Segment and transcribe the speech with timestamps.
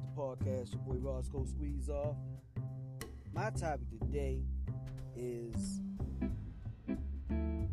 [0.00, 0.72] The podcast.
[0.72, 2.16] Your boy Rawsko Squeezoff.
[3.32, 4.40] My topic today
[5.16, 5.80] is,
[6.88, 6.96] you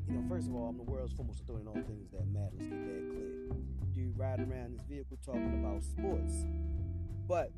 [0.10, 2.52] know, first of all, I'm the world's foremost authority on all things that matter.
[2.58, 3.50] Let's get that clear.
[3.94, 6.46] Dude riding around this vehicle talking about sports,
[7.28, 7.52] but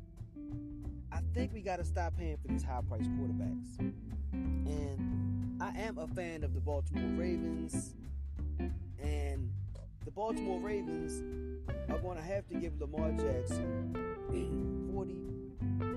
[1.12, 3.78] I think we got to stop paying for these high-priced quarterbacks.
[4.32, 7.94] And I am a fan of the Baltimore Ravens,
[9.02, 9.50] and
[10.04, 11.22] the Baltimore Ravens
[11.90, 13.94] are going to have to give Lamar Jackson
[14.92, 15.14] 40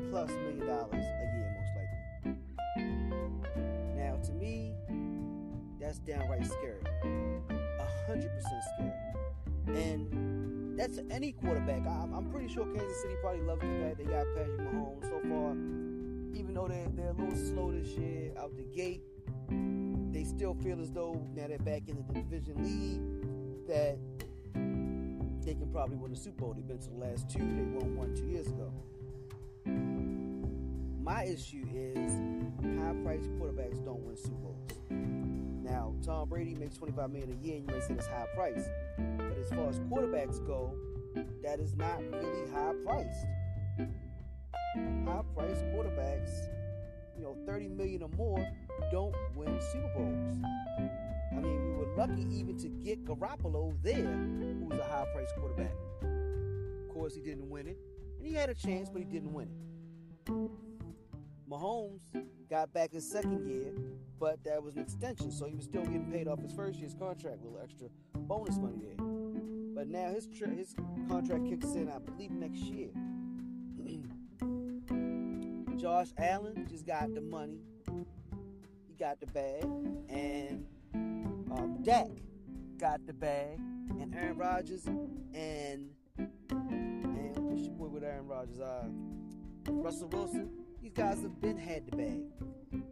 [0.10, 1.72] plus million dollars a year, most
[2.26, 2.38] likely.
[3.96, 4.74] Now, to me,
[5.80, 6.82] that's downright scary.
[8.10, 8.30] 100%
[8.76, 8.92] scary.
[9.68, 11.88] And that's any quarterback.
[11.88, 15.20] I'm, I'm pretty sure Kansas City probably loves the fact they got Patrick Mahomes so
[15.30, 15.52] far.
[16.38, 19.02] Even though they're, they're a little slow this year out the gate,
[20.12, 23.33] they still feel as though now they're back in the division league
[23.68, 23.98] that
[25.46, 26.54] they can probably win the Super Bowl.
[26.54, 27.40] They've been to the last two.
[27.40, 28.72] They won one two years ago.
[31.02, 32.14] My issue is
[32.62, 34.80] high-priced quarterbacks don't win Super Bowls.
[34.90, 38.70] Now, Tom Brady makes 25 million a year, and you may say that's high price.
[39.18, 40.74] But as far as quarterbacks go,
[41.44, 43.26] that is not really high priced.
[45.06, 46.50] High-priced quarterbacks,
[47.18, 48.48] you know, 30 million or more,
[48.92, 50.38] don't win Super Bowls.
[51.32, 55.36] I mean, we were lucky even to get Garoppolo there, who was a high priced
[55.36, 55.74] quarterback.
[56.02, 57.78] Of course, he didn't win it.
[58.18, 60.52] And he had a chance, but he didn't win it.
[61.50, 62.02] Mahomes
[62.50, 63.74] got back his second year,
[64.20, 66.94] but that was an extension, so he was still getting paid off his first year's
[66.94, 68.96] contract, a little extra bonus money there.
[69.76, 70.76] But now his his
[71.10, 72.90] contract kicks in, I believe, next year.
[75.78, 77.60] Josh Allen just got the money,
[79.04, 79.66] got the bag,
[80.08, 82.08] and um, Dak
[82.78, 83.60] got the bag,
[84.00, 88.62] and Aaron Rodgers and and what's your boy with Aaron Rodgers?
[88.62, 88.86] Uh,
[89.68, 90.50] Russell Wilson.
[90.82, 92.22] These guys have been had the bag.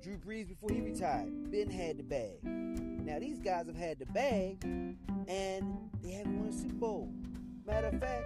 [0.04, 2.44] Drew Brees before he retired, been had the bag.
[2.44, 7.14] Now these guys have had the bag, and they haven't won a Super Bowl.
[7.66, 8.26] Matter of fact,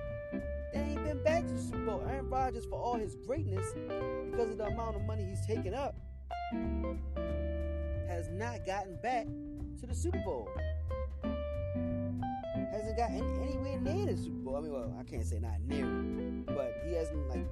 [0.73, 2.03] they ain't been back to the Super Bowl.
[2.09, 3.73] Aaron Rodgers, for all his greatness,
[4.31, 5.95] because of the amount of money he's taken up,
[8.37, 9.27] not gotten back
[9.79, 10.49] to the Super Bowl.
[12.71, 14.57] Hasn't gotten anywhere near the Super Bowl.
[14.57, 17.45] I mean, well, I can't say not near it, but he hasn't like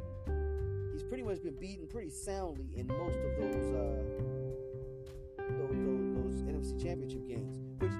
[0.91, 4.03] he's pretty much been beaten pretty soundly in most of those uh,
[5.57, 7.61] those, those, those NFC Championship games.
[7.79, 7.91] Which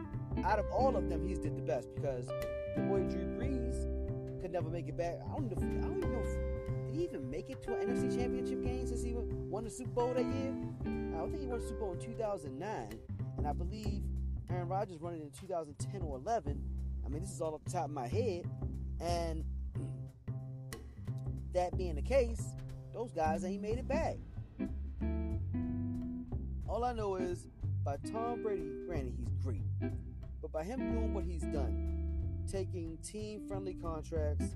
[0.43, 2.27] out of all of them, he's did the best because
[2.75, 5.19] the boy Drew Brees could never make it back.
[5.25, 5.57] I don't know.
[5.57, 6.19] I don't even know.
[6.19, 9.15] If, did he even make it to an NFC Championship game since he
[9.53, 10.51] won the Super Bowl that year?
[11.13, 12.89] I don't think he won the Super Bowl in 2009,
[13.37, 14.01] and I believe
[14.49, 16.59] Aaron Rodgers running in 2010 or 11.
[17.05, 18.49] I mean, this is all off the top of my head.
[18.99, 19.43] And
[21.53, 22.43] that being the case,
[22.95, 24.17] those guys ain't made it back.
[26.67, 27.45] All I know is
[27.85, 29.61] by Tom Brady, granted, he's great,
[30.41, 34.55] but by him doing what he's done, taking team friendly contracts,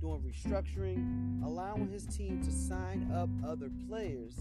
[0.00, 4.34] doing restructuring, allowing his team to sign up other players,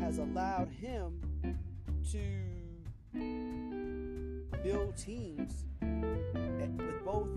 [0.00, 1.20] has allowed him
[2.12, 2.18] to
[4.62, 7.28] build teams with both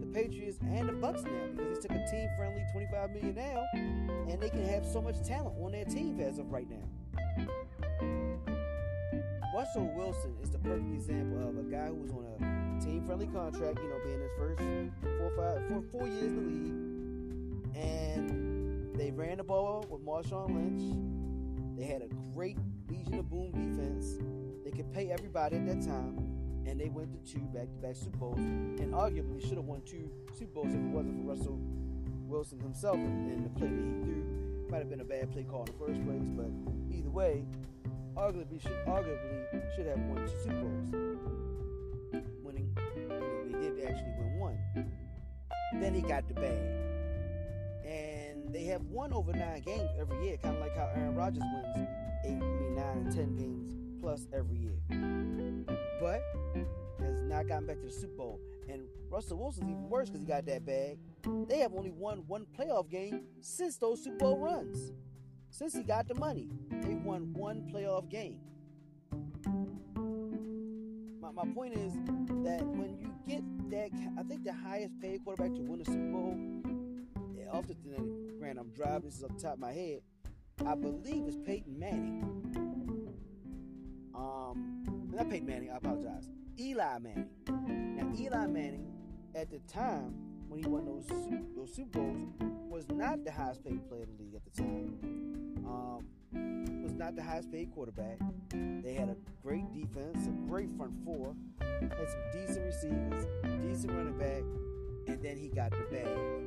[0.00, 3.64] the Patriots and the Bucs now because he took a team friendly 25 million now
[4.28, 7.46] and they can have so much talent on their team as of right now.
[9.54, 13.26] Russell Wilson is the perfect example of a guy who was on a team friendly
[13.26, 14.60] contract, you know, being his first
[15.18, 16.81] four five four four years in the league.
[17.74, 21.78] And they ran the ball with Marshawn Lynch.
[21.78, 24.18] They had a great Legion of Boom defense.
[24.64, 26.32] They could pay everybody at that time
[26.66, 30.52] and they went to two back-to-back Super Bowls, and arguably should have won two Super
[30.54, 31.58] Bowls if it wasn't for Russell
[32.26, 34.66] Wilson himself and the play that he threw.
[34.70, 36.50] Might have been a bad play call in the first place, but
[36.96, 37.44] either way,
[38.16, 42.24] arguably should arguably should have won two Super Bowls.
[42.42, 42.74] Winning,
[43.46, 44.58] they did actually win one.
[45.80, 46.58] Then he got the bag,
[48.52, 51.88] they have won over nine games every year, kind of like how Aaron Rodgers wins
[52.24, 54.74] eight, I mean nine and ten games plus every year.
[56.00, 56.22] But
[57.00, 58.40] has not gotten back to the Super Bowl.
[58.68, 60.98] And Russell Wilson's even worse because he got that bag.
[61.48, 64.92] They have only won one playoff game since those Super Bowl runs.
[65.50, 68.40] Since he got the money, they've won one playoff game.
[71.20, 71.92] My, my point is
[72.44, 76.10] that when you get that, I think the highest paid quarterback to win a Super
[76.10, 76.36] Bowl,
[77.52, 77.74] off the
[78.38, 80.00] grant, I'm driving, this is off the top of my head,
[80.66, 82.22] I believe it's Peyton Manning.
[84.14, 86.30] Um, not Peyton Manning, I apologize.
[86.58, 87.28] Eli Manning.
[87.46, 88.92] Now, Eli Manning,
[89.34, 90.14] at the time
[90.48, 91.06] when he won those
[91.56, 92.28] those Super Bowls,
[92.68, 94.96] was not not the highest paid player in the league at the time.
[95.66, 98.18] Um, was not the highest paid quarterback.
[98.50, 103.26] They had a great defense, a great front four, had some decent receivers,
[103.60, 104.42] decent running back,
[105.08, 106.41] and then he got the bag.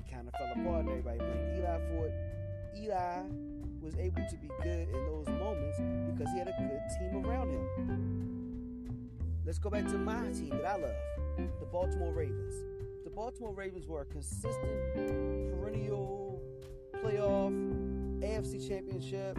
[0.00, 2.14] They kind of fell apart, and everybody blamed Eli for it.
[2.76, 3.22] Eli
[3.80, 5.78] was able to be good in those moments
[6.10, 7.66] because he had a good team around him.
[9.44, 10.94] Let's go back to my team that I love,
[11.36, 12.54] the Baltimore Ravens.
[13.04, 16.40] The Baltimore Ravens were a consistent, perennial
[17.02, 17.52] playoff,
[18.22, 19.38] AFC championship,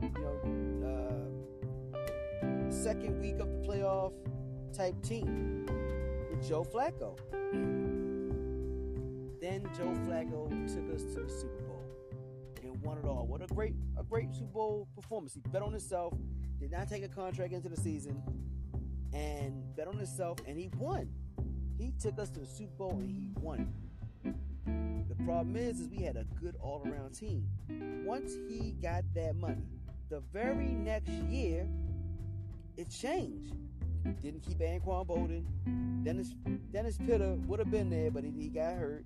[0.00, 1.28] you know,
[2.02, 4.12] uh, second week of the playoff
[4.72, 5.66] type team
[6.30, 7.16] with Joe Flacco.
[9.50, 11.82] Then Joe Flacco took us to the Super Bowl
[12.62, 13.26] and won it all.
[13.26, 15.34] What a great, a great Super Bowl performance.
[15.34, 16.14] He bet on himself,
[16.60, 18.22] did not take a contract into the season,
[19.12, 21.08] and bet on himself, and he won.
[21.76, 23.72] He took us to the Super Bowl and he won
[24.22, 27.48] The problem is, is we had a good all-around team.
[28.04, 29.66] Once he got that money,
[30.10, 31.66] the very next year,
[32.76, 33.56] it changed.
[34.22, 35.44] Didn't keep Anquan Boldin.
[36.04, 36.34] Dennis
[36.70, 39.04] Dennis Pitta would have been there, but he, he got hurt.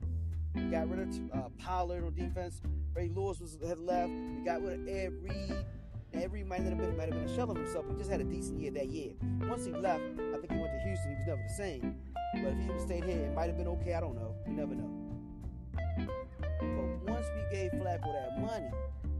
[0.55, 2.62] We got rid of uh, Pollard on defense.
[2.95, 4.11] Ray Lewis was had left.
[4.11, 5.55] We got rid of Ed Reed.
[6.12, 7.87] Ed Reed might have been might have been a shell of himself.
[7.89, 9.12] He just had a decent year that year.
[9.49, 11.11] Once he left, I think he went to Houston.
[11.11, 11.97] He was never the same.
[12.35, 13.95] But if he stayed here, it might have been okay.
[13.95, 14.35] I don't know.
[14.47, 14.91] You never know.
[16.61, 18.71] But once we gave Flacco that money,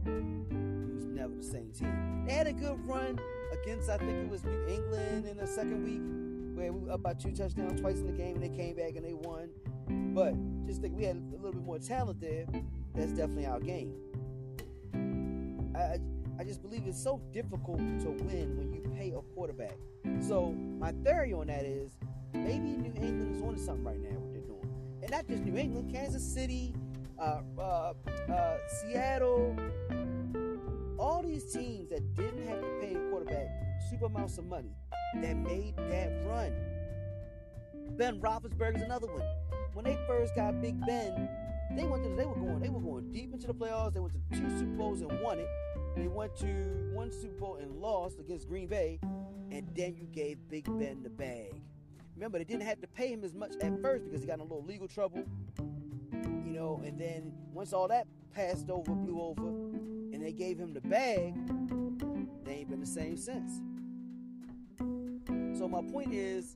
[0.05, 2.25] he was never the same team.
[2.25, 3.19] They had a good run
[3.51, 7.03] against, I think it was New England in the second week, where we were up
[7.03, 9.49] by two touchdowns twice in the game, and they came back and they won.
[9.87, 10.33] But
[10.65, 12.45] just think we had a little bit more talent there.
[12.93, 13.93] That's definitely our game.
[15.75, 15.99] I,
[16.39, 19.77] I just believe it's so difficult to win when you pay a quarterback.
[20.19, 21.97] So my theory on that is
[22.33, 24.17] maybe New England is on something right now.
[24.17, 24.69] What they're doing,
[25.01, 26.73] and not just New England, Kansas City,
[27.19, 27.93] uh, uh,
[28.29, 29.55] uh, Seattle,
[30.97, 33.47] all these teams that didn't have to pay a quarterback
[33.89, 34.71] super amounts of money
[35.21, 36.53] that made that run.
[37.97, 39.23] Ben Roethlisberger's another one.
[39.75, 41.27] When they first got Big Ben,
[41.75, 43.93] they went to, they were going they were going deep into the playoffs.
[43.93, 45.49] They went to two Super Bowls and won it.
[45.97, 49.01] They went to one Super Bowl and lost against Green Bay,
[49.51, 51.61] and then you gave Big Ben the bag.
[52.15, 54.39] Remember, they didn't have to pay him as much at first because he got in
[54.39, 55.25] a little legal trouble,
[55.59, 56.81] you know.
[56.85, 61.35] And then once all that passed over, blew over, and they gave him the bag,
[62.45, 63.59] they ain't been the same since.
[65.59, 66.55] So my point is,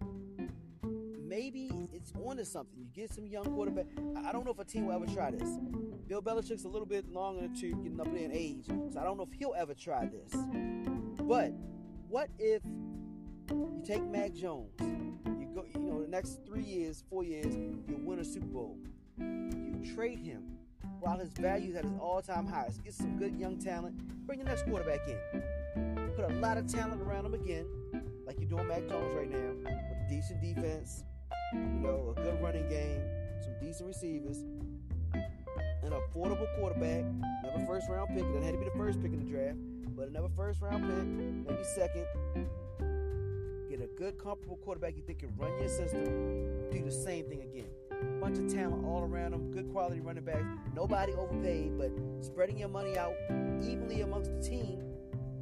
[1.39, 2.77] maybe it's onto something.
[2.77, 3.85] You get some young quarterback.
[4.25, 5.49] I don't know if a team will ever try this.
[6.05, 9.15] Bill Belichick's a little bit longer to getting up there in age, so I don't
[9.15, 10.33] know if he'll ever try this.
[11.21, 11.53] But
[12.09, 12.61] what if
[13.49, 14.73] you take Mac Jones?
[14.81, 18.77] You go, you know, the next three years, four years, you win a Super Bowl.
[19.17, 20.43] You trade him
[20.99, 22.83] while his value is at his all-time highest.
[22.83, 23.95] Get some good young talent.
[24.27, 26.11] Bring the next quarterback in.
[26.17, 27.65] Put a lot of talent around him again,
[28.25, 31.05] like you're doing Mac Jones right now, with a decent defense,
[31.53, 33.01] you know, a good running game,
[33.41, 34.43] some decent receivers,
[35.13, 37.05] an affordable quarterback,
[37.43, 38.23] another first round pick.
[38.23, 39.57] Doesn't have to be the first pick in the draft,
[39.95, 42.05] but another first round pick, maybe second.
[43.69, 46.69] Get a good, comfortable quarterback you think can run your system.
[46.71, 47.69] Do the same thing again.
[48.19, 50.45] Bunch of talent all around them, good quality running backs.
[50.75, 53.13] Nobody overpaid, but spreading your money out
[53.61, 54.83] evenly amongst the team,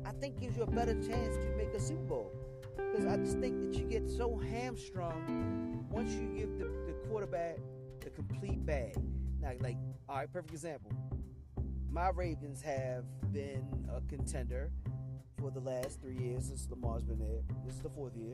[0.06, 2.32] I think gives you a better chance to make a Super Bowl.
[2.76, 7.58] Because I just think that you get so hamstrung once you give the, the quarterback
[8.02, 8.96] the complete bag.
[9.42, 9.78] Now, like,
[10.08, 10.92] all right, perfect example.
[11.92, 14.72] My Ravens have been a contender
[15.40, 17.42] for the last three years since Lamar's been there.
[17.66, 18.34] This is the fourth year.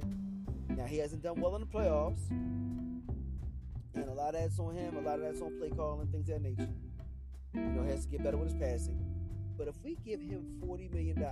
[0.70, 2.30] Now, he hasn't done well in the playoffs.
[2.30, 6.30] And a lot of that's on him, a lot of that's on play calling, things
[6.30, 6.70] of that nature.
[7.54, 9.00] You know, he has to get better with his passing.
[9.58, 11.24] But if we give him $40 million,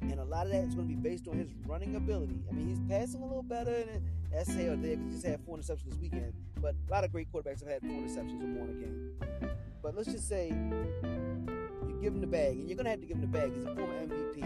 [0.00, 2.40] and a lot of that is going to be based on his running ability.
[2.48, 4.02] I mean, he's passing a little better, and
[4.32, 6.32] that's or there because he just had four interceptions this weekend.
[6.60, 9.50] But a lot of great quarterbacks have had four interceptions or more in a game.
[9.82, 13.06] But let's just say you give him the bag, and you're going to have to
[13.06, 13.52] give him the bag.
[13.54, 14.36] He's a former MVP.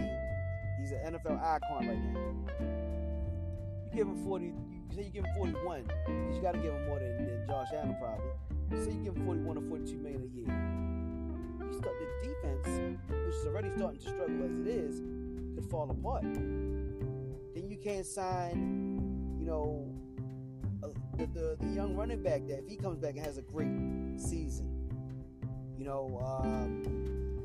[0.80, 2.20] He's an NFL icon right now.
[3.86, 4.52] You give him 40, you
[4.94, 7.68] say you give him 41, because you got to give him more than, than Josh
[7.74, 8.84] Allen probably.
[8.84, 11.70] Say you give him 41 or 42 million a year.
[11.70, 15.00] You start the defense, which is already starting to struggle as it is,
[15.52, 16.22] could fall apart.
[16.24, 19.92] Then you can't sign, you know,
[21.16, 23.68] the, the, the young running back that if he comes back and has a great
[24.16, 24.68] season,
[25.78, 26.82] you know, um,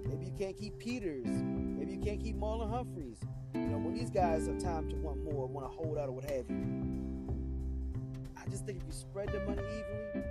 [0.07, 3.19] maybe you can't keep Peters, maybe you can't keep Marlon Humphreys.
[3.53, 6.11] You know, when these guys have time to want more, want to hold out or
[6.11, 6.87] what have you.
[8.37, 10.23] I just think if you spread the money evenly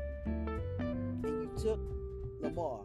[0.79, 1.81] and you took
[2.41, 2.81] Lamar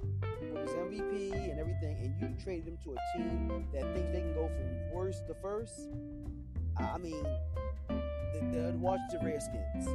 [0.61, 4.33] his MVP and everything, and you traded him to a team that thinks they can
[4.33, 5.89] go from worst to first,
[6.77, 7.23] I mean,
[7.87, 9.87] the, the Washington Redskins.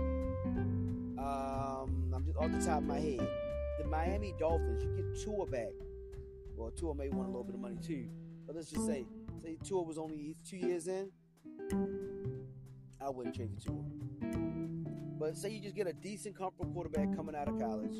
[1.18, 3.28] Um, I'm just off the top of my head.
[3.78, 5.72] The Miami Dolphins, you get Tua back.
[6.56, 8.06] Well, Tua may want a little bit of money too,
[8.46, 9.04] but let's just say,
[9.42, 11.10] say Tua was only two years in.
[13.00, 13.84] I wouldn't trade for Tua.
[15.18, 17.96] But say you just get a decent, comfortable quarterback coming out of college,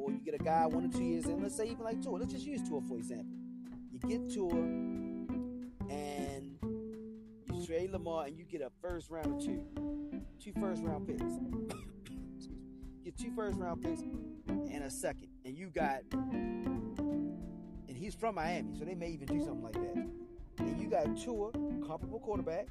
[0.00, 1.42] or you get a guy one or two years in.
[1.42, 2.16] Let's say even like Tua.
[2.18, 3.36] Let's just use Tua for example.
[3.92, 4.54] You get Tua,
[5.90, 6.56] and
[7.52, 9.64] you trade Lamar, and you get a first round or two,
[10.42, 11.22] two first round picks.
[13.04, 18.78] get two first round picks and a second, and you got, and he's from Miami,
[18.78, 20.06] so they may even do something like that.
[20.58, 21.52] And you got Tua,
[21.86, 22.68] comparable quarterback.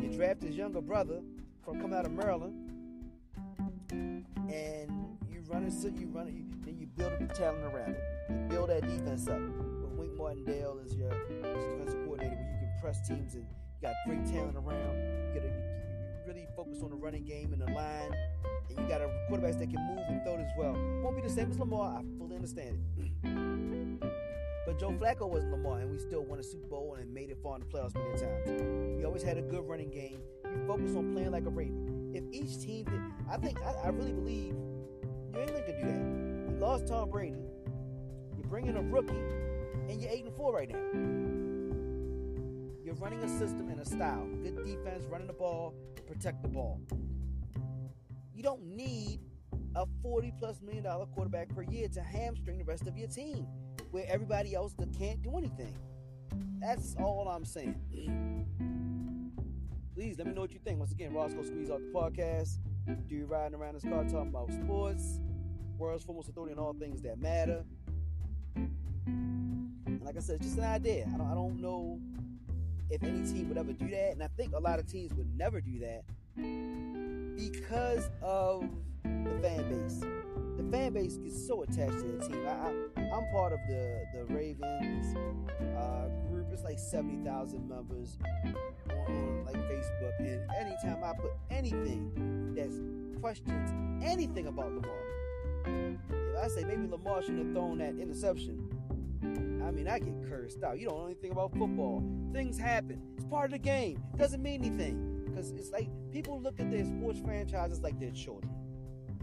[0.00, 1.20] You draft his younger brother
[1.64, 2.70] from coming out of Maryland,
[3.90, 8.02] and you run it you run it, then you build up the talent around it.
[8.28, 9.40] You build that defense up.
[9.40, 13.94] With Wink Martindale as your, defensive coordinator, where you can press teams and you got
[14.06, 15.34] great talent around.
[15.34, 15.52] You you,
[16.26, 18.10] really focus on the running game and the line,
[18.70, 20.72] and you got a quarterbacks that can move and throw it as well.
[21.02, 21.98] Won't be the same as Lamar.
[21.98, 24.00] I fully understand it.
[24.66, 27.36] But Joe Flacco wasn't Lamar, and we still won a Super Bowl and made it
[27.42, 28.96] far in the playoffs many times.
[28.96, 30.18] We always had a good running game.
[30.44, 32.12] You focus on playing like a Raven.
[32.14, 34.54] If each team did, I think I, I really believe
[35.32, 36.33] New England could do that.
[36.54, 37.42] You lost Tom Brady.
[38.36, 39.12] You're bringing a rookie,
[39.88, 40.78] and you're eight and four right now.
[42.84, 44.24] You're running a system and a style.
[44.40, 45.74] Good defense, running the ball,
[46.06, 46.80] protect the ball.
[48.32, 49.18] You don't need
[49.74, 53.48] a 40 plus million dollar quarterback per year to hamstring the rest of your team
[53.90, 55.74] where everybody else can't do anything.
[56.60, 57.80] That's all I'm saying.
[59.96, 60.78] Please let me know what you think.
[60.78, 62.58] Once again, Roscoe Squeeze Out the podcast.
[63.08, 65.18] Do you riding around this car talking about sports,
[65.84, 67.62] world's foremost authority on all things that matter?
[68.56, 71.06] And like I said, it's just an idea.
[71.12, 72.00] I don't, I don't know
[72.90, 75.36] if any team would ever do that, and I think a lot of teams would
[75.36, 76.04] never do that
[77.36, 78.68] because of
[79.02, 80.00] the fan base.
[80.56, 82.46] The fan base gets so attached to the team.
[82.46, 85.16] I, am part of the the Ravens
[85.76, 86.46] uh, group.
[86.52, 88.18] It's like seventy thousand members
[88.90, 92.80] on like Facebook, and anytime I put anything that's
[93.20, 93.72] questions
[94.04, 95.02] anything about Lamar,
[96.44, 98.68] I say maybe Lamar shouldn't have thrown that interception,
[99.66, 100.78] I mean I get cursed out.
[100.78, 102.04] You don't know anything about football.
[102.34, 103.00] Things happen.
[103.16, 104.02] It's part of the game.
[104.12, 108.10] It doesn't mean anything because it's like people look at their sports franchises like their
[108.10, 108.52] children.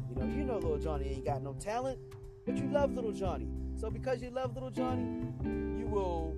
[0.10, 2.00] You know, you know, little Johnny ain't got no talent,
[2.44, 3.48] but you love little Johnny.
[3.76, 5.04] So because you love little Johnny,
[5.44, 6.36] you will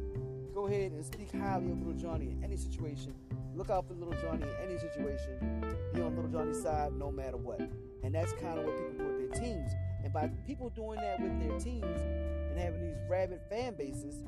[0.53, 3.15] go ahead and speak highly of little Johnny in any situation.
[3.55, 5.61] Look out for little Johnny in any situation.
[5.93, 7.61] Be on little Johnny's side no matter what.
[8.03, 9.71] And that's kind of what people do with their teams.
[10.13, 12.01] By people doing that with their teams
[12.51, 14.23] and having these rabid fan bases,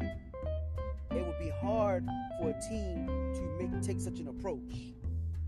[0.00, 2.06] it would be hard
[2.40, 4.94] for a team to make take such an approach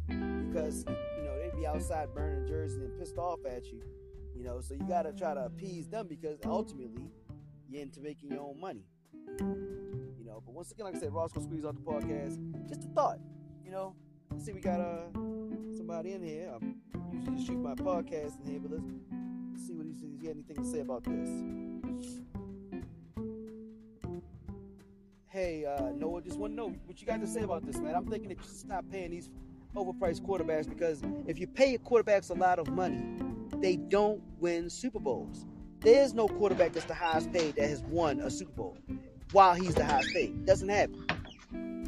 [0.09, 0.85] because
[1.17, 3.81] you know they'd be outside burning jerseys and pissed off at you.
[4.37, 7.11] You know, so you gotta try to appease them because ultimately
[7.69, 8.85] you're into making your own money.
[9.39, 12.69] You know, but once again, like I said, Ross gonna squeeze out the podcast.
[12.69, 13.19] Just a thought,
[13.65, 13.95] you know.
[14.31, 15.07] Let's see, we got uh
[15.77, 16.53] somebody in here.
[16.55, 16.77] I'm
[17.13, 18.85] usually just shoot my podcast in here, but let's,
[20.29, 21.29] anything to say about this.
[25.29, 27.95] Hey, uh, Noah, just want to know what you got to say about this, man.
[27.95, 29.29] I'm thinking that you stop paying these
[29.75, 33.05] overpriced quarterbacks because if you pay quarterbacks a lot of money,
[33.61, 35.45] they don't win Super Bowls.
[35.81, 38.79] There's no quarterback that's the highest paid that has won a Super Bowl
[39.33, 40.47] while he's the highest paid.
[40.47, 41.05] Doesn't happen.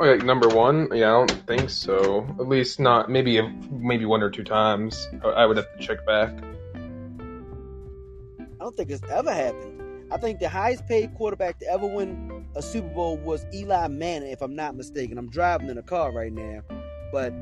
[0.00, 2.24] Okay, number one, yeah, I don't think so.
[2.38, 3.40] At least not maybe
[3.70, 5.08] maybe one or two times.
[5.24, 6.32] I would have to check back.
[8.68, 9.80] Don't think it's ever happened.
[10.12, 14.30] I think the highest paid quarterback to ever win a Super Bowl was Eli Manning,
[14.30, 15.16] if I'm not mistaken.
[15.16, 16.60] I'm driving in a car right now,
[17.10, 17.32] but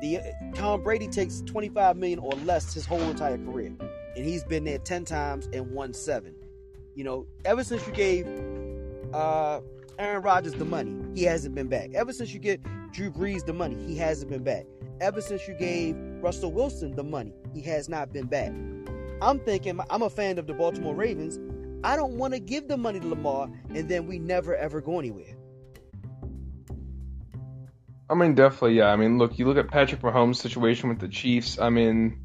[0.00, 0.20] the
[0.54, 3.72] Tom Brady takes 25 million or less his whole entire career,
[4.14, 6.36] and he's been there 10 times and won seven.
[6.94, 8.28] You know, ever since you gave
[9.12, 9.60] uh,
[9.98, 11.94] Aaron Rodgers the money, he hasn't been back.
[11.94, 12.60] Ever since you get
[12.92, 14.66] Drew Brees the money, he hasn't been back.
[15.00, 18.52] Ever since you gave Russell Wilson the money, he has not been back.
[19.24, 21.38] I'm thinking, I'm a fan of the Baltimore Ravens.
[21.82, 24.98] I don't want to give the money to Lamar and then we never ever go
[24.98, 25.34] anywhere.
[28.08, 28.88] I mean, definitely, yeah.
[28.88, 31.58] I mean, look, you look at Patrick Mahomes' situation with the Chiefs.
[31.58, 32.20] I mean,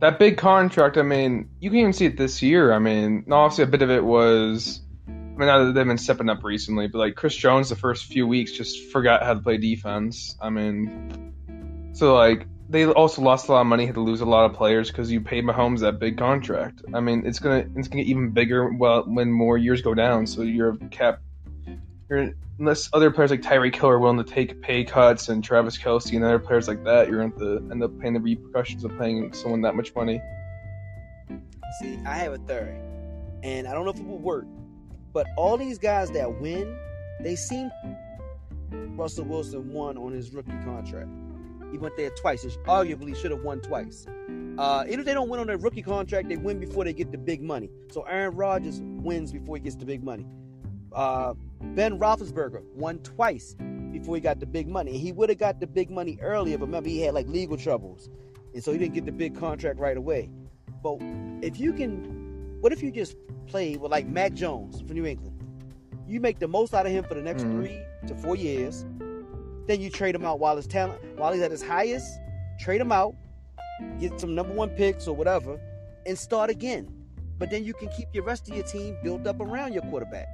[0.00, 0.96] that big contract.
[0.96, 2.72] I mean, you can even see it this year.
[2.72, 4.80] I mean, obviously, a bit of it was.
[5.08, 8.06] I mean, now that they've been stepping up recently, but like Chris Jones, the first
[8.06, 10.36] few weeks just forgot how to play defense.
[10.40, 14.26] I mean, so like they also lost a lot of money, had to lose a
[14.26, 16.82] lot of players because you paid Mahomes that big contract.
[16.92, 20.26] I mean, it's gonna it's gonna get even bigger well when more years go down.
[20.26, 21.20] So you're cap,
[22.08, 25.78] you're unless other players like Tyreek Hill are willing to take pay cuts and Travis
[25.78, 28.96] Kelce and other players like that, you're going to end up paying the repercussions of
[28.98, 30.20] paying someone that much money.
[31.80, 32.78] See, I have a theory,
[33.42, 34.46] and I don't know if it will work,
[35.12, 36.78] but all these guys that win,
[37.20, 37.70] they seem
[38.70, 41.10] Russell Wilson won on his rookie contract.
[41.76, 42.42] He went there twice.
[42.42, 44.06] He arguably should have won twice.
[44.56, 47.12] Uh, even if they don't win on their rookie contract, they win before they get
[47.12, 47.68] the big money.
[47.92, 50.26] So Aaron Rodgers wins before he gets the big money.
[50.90, 53.56] Uh, ben Roethlisberger won twice
[53.92, 54.96] before he got the big money.
[54.96, 58.08] He would have got the big money earlier, but remember he had like legal troubles,
[58.54, 60.30] and so he didn't get the big contract right away.
[60.82, 60.96] But
[61.42, 63.16] if you can, what if you just
[63.48, 65.38] play with like Mac Jones from New England?
[66.08, 67.60] You make the most out of him for the next mm-hmm.
[67.60, 68.86] three to four years.
[69.66, 72.08] Then you trade him out while his talent, while he's at his highest.
[72.60, 73.14] Trade him out,
[74.00, 75.60] get some number one picks or whatever,
[76.06, 76.92] and start again.
[77.38, 80.28] But then you can keep your rest of your team built up around your quarterback.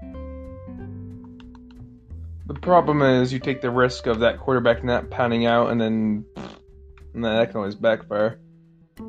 [2.46, 6.24] The problem is you take the risk of that quarterback not panning out, and then
[7.14, 8.38] nah, that can always backfire.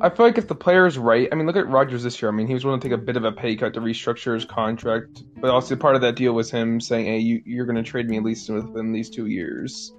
[0.00, 2.30] I feel like if the player is right, I mean, look at Rodgers this year.
[2.30, 4.34] I mean, he was willing to take a bit of a pay cut to restructure
[4.34, 7.76] his contract, but also part of that deal was him saying, "Hey, you, you're going
[7.76, 9.92] to trade me at least within these two years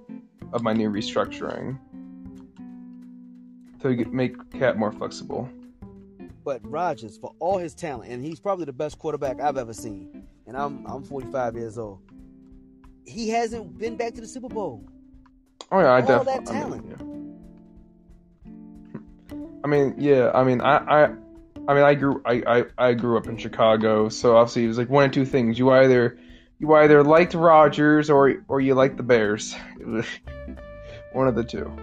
[0.54, 1.78] of my new restructuring
[3.82, 5.50] to make Cap more flexible."
[6.44, 10.28] But Rodgers, for all his talent, and he's probably the best quarterback I've ever seen,
[10.48, 12.00] and I'm I'm 45 years old
[13.06, 14.84] he hasn't been back to the Super Bowl.
[15.72, 16.34] Oh yeah, I definitely.
[16.34, 16.86] that talent.
[16.86, 17.15] I mean, yeah.
[19.66, 20.30] I mean, yeah.
[20.32, 21.04] I mean, I, I,
[21.68, 24.78] I mean, I grew, I, I, I grew up in Chicago, so obviously it was
[24.78, 25.58] like one or two things.
[25.58, 26.20] You either,
[26.60, 29.56] you either liked Rodgers or, or you liked the Bears.
[31.14, 31.76] one of the two.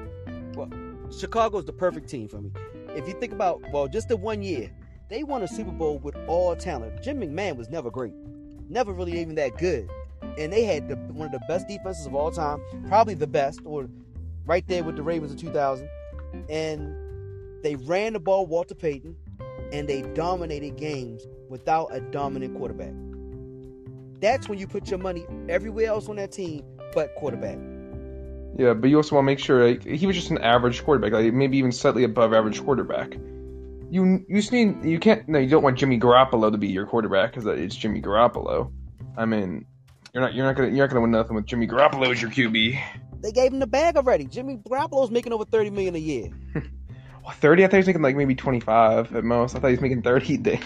[0.54, 0.70] Well,
[1.10, 2.52] Chicago's the perfect team for me.
[2.90, 4.70] If you think about, well, just the one year,
[5.10, 7.02] they won a Super Bowl with all talent.
[7.02, 8.14] Jim McMahon was never great,
[8.68, 9.90] never really even that good
[10.38, 13.60] and they had the, one of the best defenses of all time, probably the best,
[13.64, 13.88] or
[14.46, 15.88] right there with the Ravens in 2000.
[16.48, 16.96] And
[17.62, 19.16] they ran the ball, Walter Payton,
[19.72, 22.92] and they dominated games without a dominant quarterback.
[24.20, 27.58] That's when you put your money everywhere else on that team but quarterback.
[28.56, 31.12] Yeah, but you also want to make sure like, he was just an average quarterback,
[31.12, 33.14] like maybe even slightly above average quarterback.
[33.90, 37.34] You you need you can't no you don't want Jimmy Garoppolo to be your quarterback
[37.34, 38.72] because it's Jimmy Garoppolo.
[39.16, 39.66] I mean,
[40.14, 42.30] you're not you're not gonna you're not gonna win nothing with Jimmy Garoppolo as your
[42.30, 42.80] QB.
[43.20, 44.24] They gave him the bag already.
[44.24, 46.30] Jimmy Garoppolo's making over thirty million a year.
[47.30, 47.64] thirty?
[47.64, 49.54] I thought he was making like maybe twenty five at most.
[49.54, 50.36] I thought he was making thirty.
[50.38, 50.60] Damn.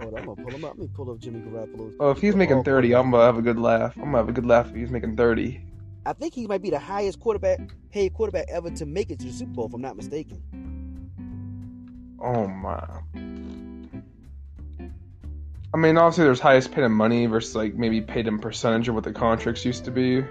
[0.00, 0.70] Hold on, I'm gonna pull him up.
[0.70, 1.94] Let me pull up Jimmy Garoppolo.
[2.00, 3.96] Oh, if he's making oh, thirty, I'm gonna have a good laugh.
[3.96, 5.64] I'm gonna have a good laugh if he's making thirty.
[6.06, 9.26] I think he might be the highest quarterback paid quarterback ever to make it to
[9.26, 10.42] the Super Bowl, if I'm not mistaken.
[12.22, 12.86] Oh my.
[15.72, 18.94] I mean, obviously, there's highest paid in money versus like maybe paid in percentage of
[18.94, 20.24] what the contracts used to be.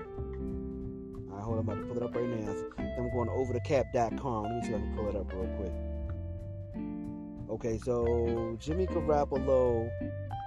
[3.69, 5.71] To Let me see if I can pull it up real quick.
[7.49, 9.89] Okay, so Jimmy Garoppolo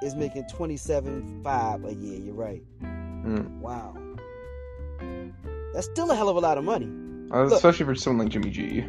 [0.03, 2.21] is making twenty seven five a year.
[2.21, 2.63] You're right.
[2.83, 3.59] Mm.
[3.59, 3.97] Wow,
[5.75, 6.87] that's still a hell of a lot of money.
[7.33, 8.85] Uh, Look, especially for someone like Jimmy G.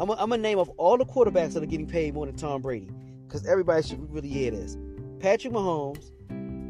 [0.00, 2.88] I'm gonna name off all the quarterbacks that are getting paid more than Tom Brady
[3.26, 4.76] because everybody should really hear this.
[5.18, 6.10] Patrick Mahomes,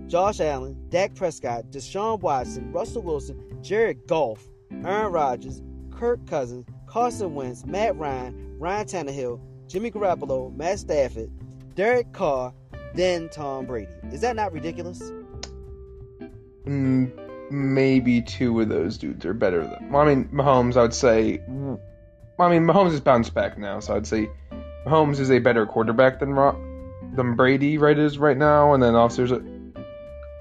[0.09, 4.48] Josh Allen, Dak Prescott, Deshaun Watson, Russell Wilson, Jared Goff,
[4.85, 11.31] Aaron Rodgers, Kirk Cousins, Carson Wentz, Matt Ryan, Ryan Tannehill, Jimmy Garoppolo, Matt Stafford,
[11.74, 12.55] Derek Carr,
[12.94, 13.90] then Tom Brady.
[14.11, 15.12] Is that not ridiculous?
[16.64, 17.12] Mm,
[17.51, 19.90] maybe two of those dudes are better than.
[19.92, 21.40] Well, I mean, Mahomes, I would say.
[22.40, 24.29] I mean, Mahomes has bounced back now, so I'd say
[24.87, 26.35] Mahomes is a better quarterback than
[27.14, 29.58] than Brady right is right now, and then also there's a.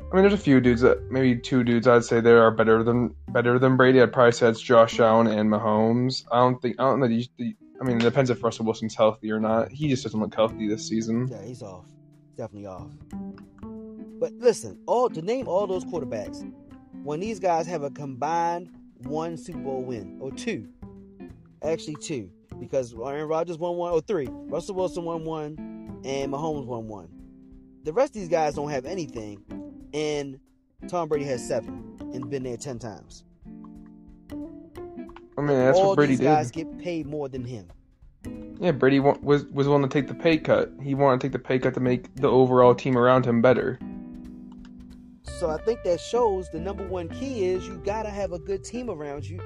[0.10, 2.82] I mean, there's a few dudes that maybe two dudes I'd say there are better
[2.82, 4.02] than better than Brady.
[4.02, 6.24] I'd probably say it's Josh Allen and Mahomes.
[6.32, 7.06] I don't think I don't know.
[7.06, 9.70] I mean, it depends if Russell Wilson's healthy or not.
[9.70, 11.28] He just doesn't look healthy this season.
[11.30, 11.86] Yeah, he's off.
[12.38, 12.90] Definitely off.
[14.20, 16.50] But listen, all to name all those quarterbacks,
[17.04, 20.70] when these guys have a combined one Super Bowl win or two,
[21.62, 26.66] actually two, because Aaron Rodgers won one or three, Russell Wilson won one, and Mahomes
[26.66, 27.10] won one.
[27.88, 29.42] The rest of these guys don't have anything,
[29.94, 30.38] and
[30.90, 33.24] Tom Brady has seven and been there ten times.
[34.30, 34.36] I
[35.42, 36.26] mean, that's All what Brady these did.
[36.26, 37.68] guys get paid more than him.
[38.60, 40.70] Yeah, Brady was was willing to take the pay cut.
[40.84, 43.80] He wanted to take the pay cut to make the overall team around him better.
[45.40, 48.66] So I think that shows the number one key is you gotta have a good
[48.66, 49.40] team around you.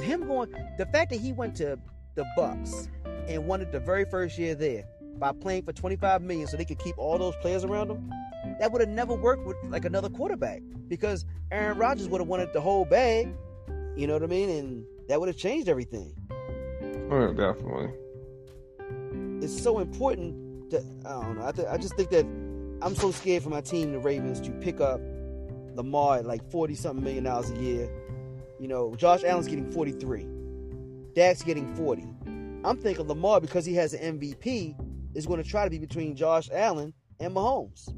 [0.00, 1.78] Him going, the fact that he went to
[2.16, 2.88] the Bucs
[3.28, 4.84] and won it the very first year there
[5.18, 8.10] by playing for 25 million so they could keep all those players around them,
[8.60, 12.52] that would have never worked with like another quarterback because Aaron Rodgers would have wanted
[12.52, 13.34] the whole bag.
[13.96, 14.50] You know what I mean?
[14.50, 16.14] And that would have changed everything.
[17.10, 17.90] Oh, definitely.
[19.42, 21.46] It's so important to I don't know.
[21.46, 22.24] I, th- I just think that
[22.82, 25.00] I'm so scared for my team, the Ravens, to pick up
[25.74, 27.88] Lamar at like 40 something million dollars a year.
[28.58, 30.26] You know, Josh Allen's getting 43.
[31.14, 32.06] Dak's getting 40.
[32.64, 34.74] I'm thinking Lamar because he has an MVP
[35.14, 37.92] is going to try to be between Josh Allen and Mahomes.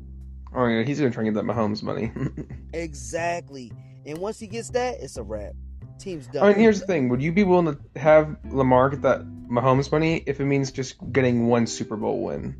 [0.55, 2.12] Oh yeah, he's gonna try and get that Mahomes money.
[2.72, 3.72] exactly.
[4.07, 5.52] And once he gets that, it's a wrap.
[5.98, 6.44] Team's done.
[6.44, 9.90] I mean, here's the thing: Would you be willing to have Lamar get that Mahomes
[9.90, 12.55] money if it means just getting one Super Bowl win?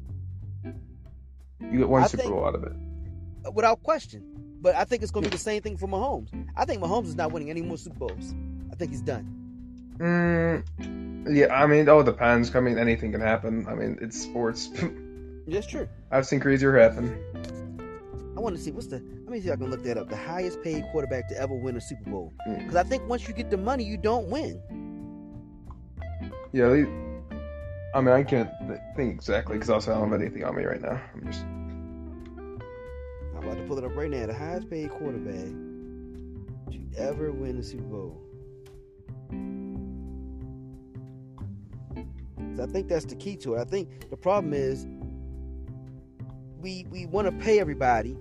[1.61, 3.53] You get one I Super think- Bowl out of it.
[3.53, 4.33] without question.
[4.61, 6.29] But I think it's going to be the same thing for Mahomes.
[6.57, 8.35] I think Mahomes is not winning any more Super Bowls.
[8.73, 9.33] I think he's done.
[9.99, 10.65] Mm,
[11.29, 12.55] yeah, I mean, it all depends.
[12.55, 13.67] I mean, anything can happen.
[13.69, 14.71] I mean, it's sports.
[15.47, 15.89] That's true.
[16.11, 17.19] I've seen crazier happen.
[18.37, 18.97] I want to see what's the.
[18.97, 20.09] Let me see if I can look that up.
[20.09, 22.33] The highest paid quarterback to ever win a Super Bowl.
[22.49, 22.59] Mm.
[22.59, 24.61] Because I think once you get the money, you don't win.
[26.53, 27.07] Yeah, they-
[27.95, 28.51] I mean, I can't
[28.95, 31.01] think exactly because also I don't have anything on me right now.
[31.15, 34.27] I'm just I'm about to pull it up right now.
[34.27, 35.47] The highest paid quarterback
[36.73, 38.21] to ever win a Super Bowl.
[42.57, 43.61] 'Cause I think that's the key to it.
[43.61, 44.87] I think the problem is
[46.61, 48.17] we we want to pay everybody,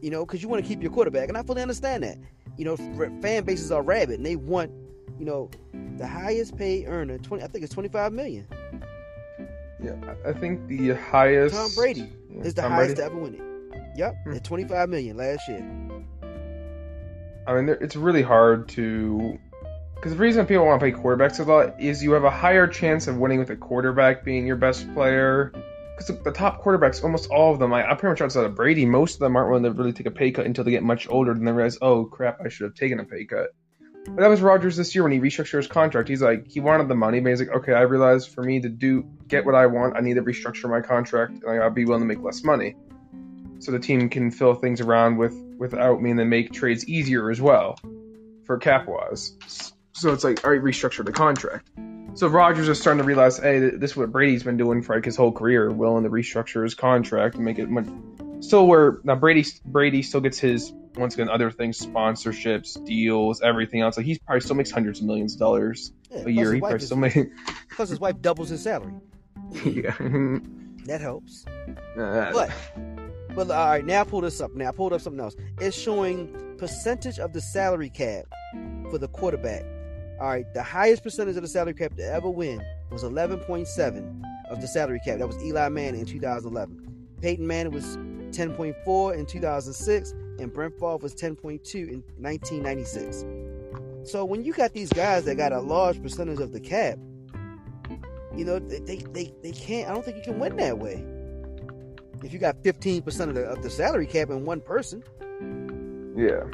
[0.00, 2.18] you know, because you want to keep your quarterback, and I fully understand that.
[2.56, 2.76] You know,
[3.20, 4.70] fan bases are rabid, and they want,
[5.18, 5.50] you know,
[5.96, 7.18] the highest paid earner.
[7.18, 8.46] Twenty, I think it's twenty five million.
[9.82, 9.92] yeah.
[10.24, 11.54] I- I think the highest.
[11.54, 13.00] Tom Brady Is the Tom highest Brady.
[13.00, 13.40] to ever win it.
[13.96, 14.32] Yep, Hmm.
[14.34, 15.64] at twenty five million last year.
[17.46, 19.38] I mean, it's really hard to.
[19.98, 22.68] Because the reason people want to play quarterbacks a lot is you have a higher
[22.68, 25.52] chance of winning with a quarterback being your best player.
[25.96, 28.86] Because the, top quarterbacks, almost all of them, I, I'm pretty much outside of Brady,
[28.86, 31.08] most of them aren't willing to really take a pay cut until they get much
[31.10, 31.34] older.
[31.34, 33.48] Then they realize, oh crap, I should have taken a pay cut.
[34.04, 36.08] But that was Rodgers this year when he restructured his contract.
[36.08, 38.68] He's like, he wanted the money, but he's like, okay, I realize for me to
[38.68, 41.84] do get what I want, I need to restructure my contract, and I gotta be
[41.84, 42.76] willing to make less money,
[43.58, 47.30] so the team can fill things around with without me, and then make trades easier
[47.32, 47.76] as well
[48.44, 49.72] for cap wise.
[49.98, 51.68] So it's like, all right, restructure the contract.
[52.14, 55.04] So Rodgers is starting to realize, hey, this is what Brady's been doing for like
[55.04, 57.86] his whole career, willing to restructure his contract and make it much.
[58.40, 63.80] Still, where now Brady Brady still gets his once again other things, sponsorships, deals, everything
[63.80, 63.96] else.
[63.96, 66.54] Like he probably still makes hundreds of millions of dollars Yeah, a year.
[66.54, 67.16] He probably still makes.
[67.76, 68.94] Plus, his wife doubles his salary.
[69.64, 69.96] yeah.
[70.86, 71.44] That helps.
[71.96, 72.50] Uh, But,
[73.34, 74.54] but all right, now I pull this up.
[74.54, 75.36] Now I pulled up something else.
[75.60, 78.24] It's showing percentage of the salary cap
[78.90, 79.64] for the quarterback.
[80.20, 84.60] All right, the highest percentage of the salary cap to ever win was 11.7 of
[84.60, 85.18] the salary cap.
[85.18, 87.16] That was Eli Manning in 2011.
[87.20, 87.96] Peyton Manning was
[88.32, 93.24] 10.4 in 2006, and Brett Favre was 10.2 in 1996.
[94.02, 96.98] So when you got these guys that got a large percentage of the cap,
[98.34, 99.88] you know they they, they, can't.
[99.88, 101.04] I don't think you can win that way.
[102.22, 105.02] If you got 15% of the, of the salary cap in one person,
[106.16, 106.44] yeah.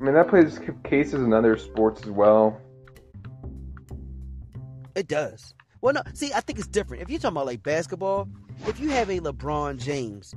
[0.00, 2.60] I mean that plays cases in other sports as well.
[4.94, 5.54] it does.
[5.82, 7.02] Well, no, see, I think it's different.
[7.02, 8.28] If you're talking about like basketball,
[8.66, 10.34] if you have a LeBron James,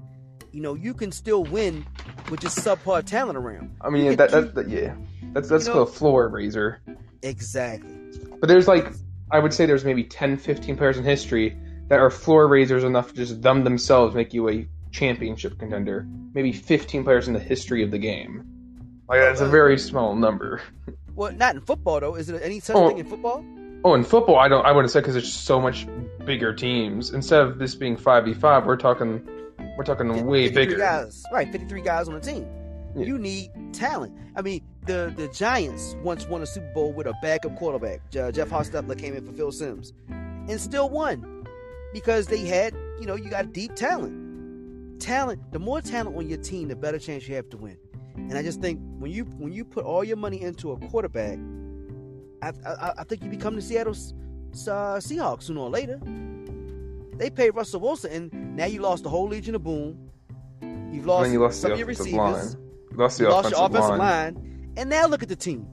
[0.51, 1.85] you know, you can still win
[2.29, 3.75] with just subpar talent around.
[3.81, 4.95] I mean yeah, that, that, that yeah,
[5.33, 6.81] that's that's You know- called a floor raiser.
[7.23, 7.89] Exactly.
[8.39, 8.87] But there's like,
[9.31, 13.09] I would say there's maybe 10, 15 players in history that are floor raisers enough
[13.09, 16.05] to just them themselves make you a championship contender.
[16.33, 18.52] Maybe 15 players in the history of the game.
[19.09, 20.61] Like that's a very uh, small number.
[21.15, 22.15] Well, not in football though.
[22.15, 22.59] Is there any oh.
[22.59, 22.87] such Oh.
[22.89, 23.45] thing in football?
[23.85, 24.65] Oh, in football, I don't.
[24.65, 25.85] I wouldn't say because there's so much
[26.25, 27.11] bigger teams.
[27.11, 29.27] Instead of this being five v five, we're talking,
[29.77, 30.77] we're talking way bigger.
[30.77, 31.51] guys, right?
[31.51, 32.47] 53 guys on a team.
[32.95, 33.05] Yeah.
[33.05, 34.17] You need talent.
[34.37, 38.09] I mean, the the Giants once won a Super Bowl with a backup quarterback.
[38.09, 41.45] Je- uh, Jeff Hostetler came in for Phil Simms, and still won
[41.91, 45.01] because they had, you know, you got deep talent.
[45.01, 45.51] Talent.
[45.51, 47.77] The more talent on your team, the better chance you have to win.
[48.15, 51.39] And I just think when you when you put all your money into a quarterback,
[52.41, 55.99] I I, I think you become the Seattle uh, Seahawks sooner or later.
[57.17, 60.09] They paid Russell Wilson, and now you lost the whole Legion of Boom.
[60.91, 62.13] You've lost, you lost some the of your receivers.
[62.55, 62.63] line.
[62.91, 64.33] You lost the You lost offensive, your offensive line.
[64.35, 64.73] line.
[64.77, 65.67] And now look at the team.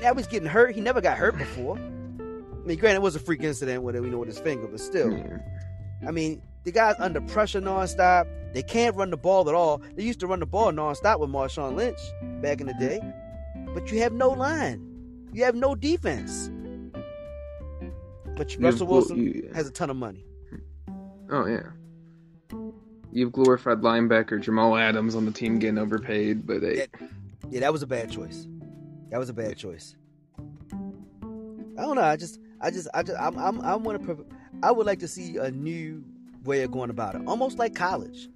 [0.00, 0.74] Now he's getting hurt.
[0.74, 1.76] He never got hurt before.
[1.76, 4.80] I mean, granted, it was a freak incident with you know with his finger, but
[4.80, 5.12] still.
[5.12, 5.38] Yeah.
[6.06, 8.26] I mean, the guy's under pressure nonstop.
[8.52, 9.80] They can't run the ball at all.
[9.96, 11.98] They used to run the ball nonstop with Marshawn Lynch
[12.42, 13.00] back in the day.
[13.74, 14.86] But you have no line.
[15.32, 16.50] You have no defense.
[18.36, 20.24] But You've Russell Wilson you- has a ton of money.
[21.30, 21.70] oh yeah.
[23.12, 26.86] You've glorified linebacker Jamal Adams on the team getting overpaid, but they, Yeah.
[27.48, 28.46] Yeah, that was a bad choice.
[29.10, 29.96] That was a bad choice.
[30.38, 32.02] I don't know.
[32.02, 34.26] I just, I just, I just, I'm, I'm, I want to.
[34.62, 36.04] I would like to see a new
[36.44, 38.28] way of going about it, almost like college.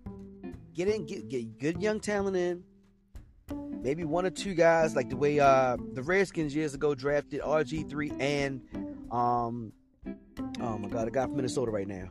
[0.74, 2.64] Get in, get get good young talent in.
[3.82, 7.88] Maybe one or two guys, like the way uh the Redskins years ago drafted RG
[7.88, 8.62] three and
[9.10, 9.72] um,
[10.60, 12.08] oh my god, a guy from Minnesota right now,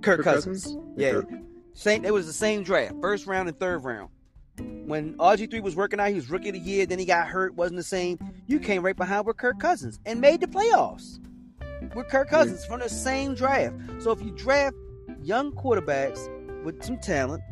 [0.00, 0.64] Kirk, Kirk Cousins.
[0.64, 0.82] Cousins?
[0.96, 1.28] Yeah, Kirk.
[1.74, 2.04] same.
[2.04, 4.10] It was the same draft, first round and third round.
[4.56, 7.54] When RG3 was working out, he was rookie of the year, then he got hurt,
[7.54, 8.18] wasn't the same.
[8.46, 11.18] You came right behind with Kirk Cousins and made the playoffs
[11.94, 13.74] with Kirk Cousins from the same draft.
[13.98, 14.76] So if you draft
[15.22, 16.28] young quarterbacks
[16.64, 17.42] with some talent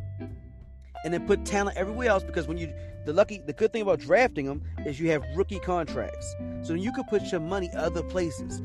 [1.03, 2.73] and then put talent everywhere else, because when you
[3.05, 6.35] the lucky the good thing about drafting them is you have rookie contracts.
[6.61, 8.61] So you could put your money other places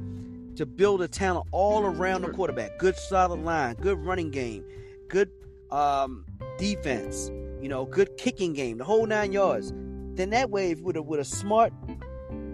[0.57, 2.79] to build a talent all around the quarterback.
[2.79, 4.65] Good solid line, good running game,
[5.09, 5.31] good
[5.71, 6.25] um,
[6.59, 9.73] defense, you know, good kicking game, the whole nine yards.
[10.15, 11.73] Then that way, if with a with a smart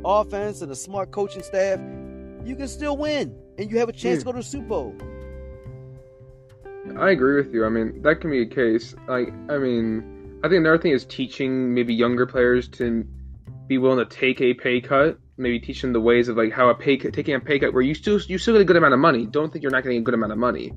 [0.05, 1.81] offense and a smart coaching staff,
[2.47, 4.95] you can still win and you have a chance to go to the Super Bowl.
[6.99, 7.65] I agree with you.
[7.65, 8.95] I mean, that can be a case.
[9.09, 13.07] Like, I mean, I think another thing is teaching maybe younger players to
[13.67, 15.19] be willing to take a pay cut.
[15.37, 17.73] Maybe teach them the ways of like how a pay cut, taking a pay cut
[17.73, 19.27] where you still you still get a good amount of money.
[19.27, 20.73] Don't think you're not getting a good amount of money.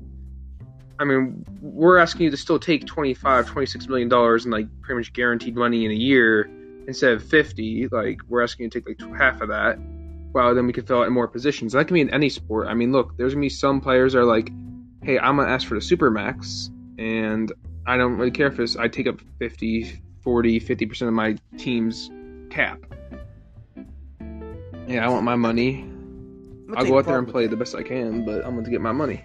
[0.98, 4.98] I mean, we're asking you to still take 25, 26 million dollars and like pretty
[4.98, 6.50] much guaranteed money in a year
[6.88, 7.88] instead of 50.
[7.88, 9.78] Like, we're asking you to take like half of that.
[10.32, 11.72] Well, then we can fill out in more positions.
[11.72, 12.68] That can be in any sport.
[12.68, 14.50] I mean, look, there's gonna be some players are like,
[15.02, 17.50] hey, I'm gonna ask for the super max, and
[17.86, 21.36] I don't really care if it's I take up 50, 40, 50 percent of my
[21.56, 22.10] team's
[22.50, 22.80] cap.
[24.86, 25.84] Yeah, I want my money.
[26.76, 28.80] I'll go out there and play the best I can, but I'm going to get
[28.80, 29.24] my money.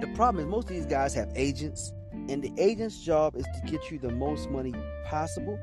[0.00, 3.70] The problem is most of these guys have agents, and the agent's job is to
[3.70, 4.74] get you the most money
[5.06, 5.58] possible.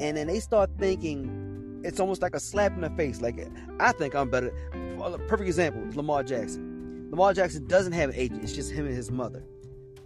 [0.00, 1.49] And then they start thinking
[1.82, 3.20] it's almost like a slap in the face.
[3.20, 3.46] Like
[3.78, 4.50] I think I'm better.
[5.28, 7.08] Perfect example is Lamar Jackson.
[7.10, 9.42] Lamar Jackson doesn't have an agent; it's just him and his mother.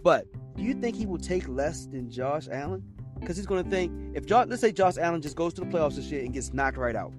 [0.03, 2.83] But do you think he will take less than Josh Allen?
[3.19, 5.67] Because he's going to think if Josh, let's say Josh Allen just goes to the
[5.67, 7.13] playoffs this year and gets knocked right out,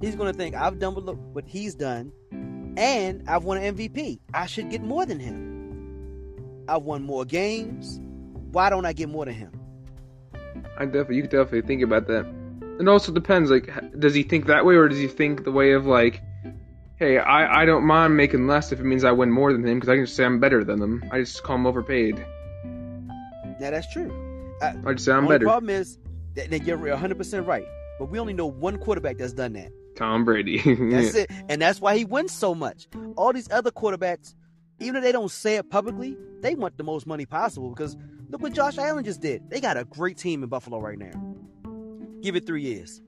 [0.00, 2.12] he's going to think I've done what, he's done,
[2.76, 4.20] and I've won an MVP.
[4.32, 6.64] I should get more than him.
[6.68, 8.00] I've won more games.
[8.52, 9.52] Why don't I get more than him?
[10.78, 12.43] I definitely, you definitely think about that.
[12.80, 13.50] It also depends.
[13.50, 16.20] Like, does he think that way, or does he think the way of like,
[16.96, 19.78] hey, I, I don't mind making less if it means I win more than him
[19.78, 21.04] because I can just say I'm better than them.
[21.10, 22.24] I just call him overpaid.
[22.64, 24.10] Now that's true.
[24.60, 25.44] Uh, I just say I'm better.
[25.44, 25.98] problem is
[26.34, 27.66] that, that you're 100 percent right.
[27.98, 29.70] But we only know one quarterback that's done that.
[29.96, 30.58] Tom Brady.
[30.90, 32.88] That's it, and that's why he wins so much.
[33.16, 34.34] All these other quarterbacks,
[34.80, 37.96] even if they don't say it publicly, they want the most money possible because
[38.28, 39.48] look what Josh Allen just did.
[39.50, 41.12] They got a great team in Buffalo right now.
[42.24, 43.02] Give it three years.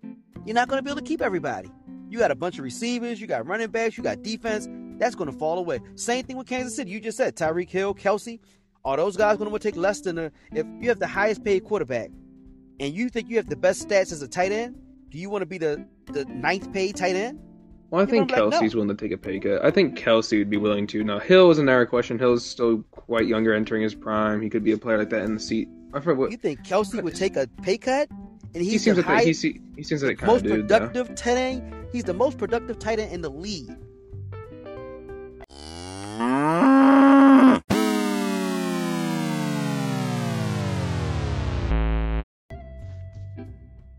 [0.45, 1.71] You're not going to be able to keep everybody.
[2.11, 4.69] You got a bunch of receivers, you got running backs, you got defense.
[4.99, 5.81] That's going to fall away.
[5.95, 6.91] Same thing with Kansas City.
[6.91, 8.39] You just said Tyreek Hill, Kelce.
[8.85, 10.31] Are those guys going to take less than a?
[10.53, 12.11] If you have the highest paid quarterback,
[12.79, 14.77] and you think you have the best stats as a tight end,
[15.09, 17.41] do you want to be the the ninth paid tight end?
[17.89, 18.61] Well, I People think are like, no.
[18.61, 19.65] Kelce's willing to take a pay cut.
[19.65, 21.03] I think Kelce would be willing to.
[21.03, 22.19] Now, Hill is another question.
[22.19, 24.43] Hill's still quite younger, entering his prime.
[24.43, 25.69] He could be a player like that in the seat.
[25.95, 26.31] I forget what.
[26.33, 28.11] You think Kelce would take a pay cut?
[28.57, 29.19] And he's He seems the like that.
[29.19, 30.67] He, highest, he seems like that kind of most dude.
[30.67, 30.79] though.
[30.79, 31.87] productive tight end.
[31.93, 33.71] He's the most productive tight end in the league.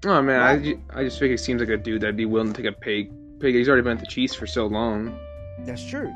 [0.06, 0.80] Oh man, I, Right.
[0.94, 3.06] I just think he seems like a dude that'd be willing to take a pay.
[3.40, 3.52] pay.
[3.52, 5.18] He's already been at the Chiefs for so long.
[5.66, 6.14] That's true.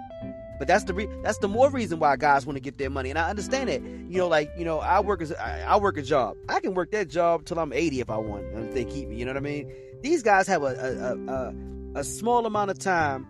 [0.62, 3.10] But that's the re- that's the more reason why guys want to get their money,
[3.10, 3.82] and I understand it.
[3.82, 6.38] You know, like you know, I work as I, I work a job.
[6.50, 9.16] I can work that job till I'm 80 if I want, if they keep me.
[9.16, 9.74] You know what I mean?
[10.04, 11.54] These guys have a a, a, a,
[12.02, 13.26] a small amount of time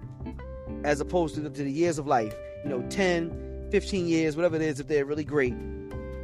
[0.84, 2.36] as opposed to the, to the years of life.
[2.66, 5.56] You know, 10, 15 years, whatever it is, if they're really great,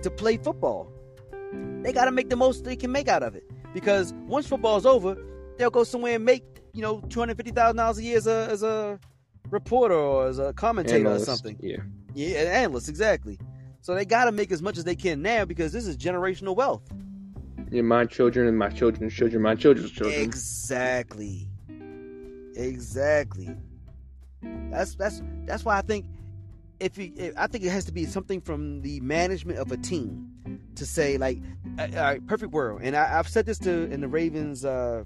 [0.01, 0.91] to play football.
[1.83, 4.85] They got to make the most they can make out of it because once football's
[4.85, 5.15] over,
[5.57, 6.43] they'll go somewhere and make
[6.73, 8.99] you know two hundred fifty thousand dollars a year as a as a
[9.49, 11.23] reporter or as a commentator Analyst.
[11.23, 11.57] or something.
[11.61, 11.77] Yeah.
[12.13, 13.39] Yeah, an analyst exactly.
[13.81, 16.55] So they got to make as much as they can now because this is generational
[16.55, 16.83] wealth.
[17.69, 20.19] Yeah, my children and my children's children, my children's children.
[20.21, 21.49] Exactly.
[22.55, 23.55] Exactly.
[24.41, 26.05] That's that's that's why I think
[26.79, 29.77] if, you, if I think it has to be something from the management of a
[29.77, 30.29] team
[30.75, 31.39] to say like,
[31.79, 32.81] all right, perfect world.
[32.83, 35.03] And I, I've said this to in the Ravens uh,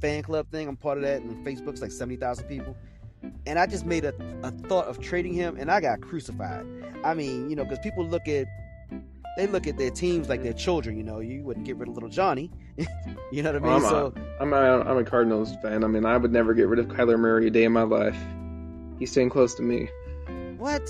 [0.00, 0.68] fan club thing.
[0.68, 2.76] I'm part of that, and Facebook's like seventy thousand people.
[3.46, 6.66] And I just made a, a thought of trading him, and I got crucified.
[7.04, 8.46] I mean, you know, because people look at
[9.36, 10.96] they look at their teams like their children.
[10.96, 12.50] You know, you wouldn't get rid of little Johnny.
[13.32, 13.72] you know what I mean?
[13.72, 15.84] I'm, so a, I'm, a, I'm a Cardinals fan.
[15.84, 18.16] I mean, I would never get rid of Kyler Murray a day in my life.
[18.98, 19.88] He's staying close to me.
[20.58, 20.82] what?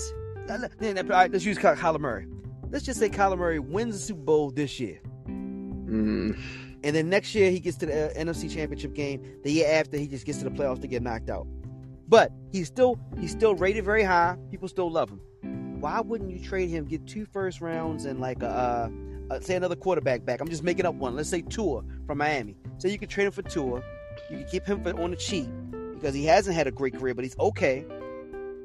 [0.49, 2.27] All right, let's use Kyler Murray.
[2.69, 4.99] Let's just say Kyler Murray wins the Super Bowl this year.
[5.27, 6.37] Mm.
[6.83, 9.21] And then next year he gets to the uh, NFC Championship game.
[9.43, 11.47] The year after he just gets to the playoffs to get knocked out.
[12.11, 14.35] But he's still he's still rated very high.
[14.51, 15.21] People still love him.
[15.79, 18.89] Why wouldn't you trade him, get two first rounds and like a, uh,
[19.33, 20.41] uh, say another quarterback back?
[20.41, 21.15] I'm just making up one.
[21.15, 22.57] Let's say Tua from Miami.
[22.79, 23.81] So you could trade him for Tua.
[24.29, 25.47] You could keep him for, on the cheap
[25.93, 27.85] because he hasn't had a great career, but he's okay.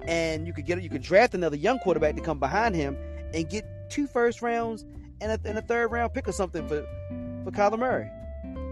[0.08, 2.98] And you could get you could draft another young quarterback to come behind him
[3.32, 4.84] and get two first rounds
[5.20, 6.84] and a, and a third round pick or something for
[7.44, 8.10] for Kyler Murray.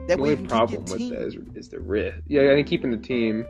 [0.08, 2.18] That the only problem with that is, is the risk.
[2.26, 3.46] Yeah, I think keeping the team.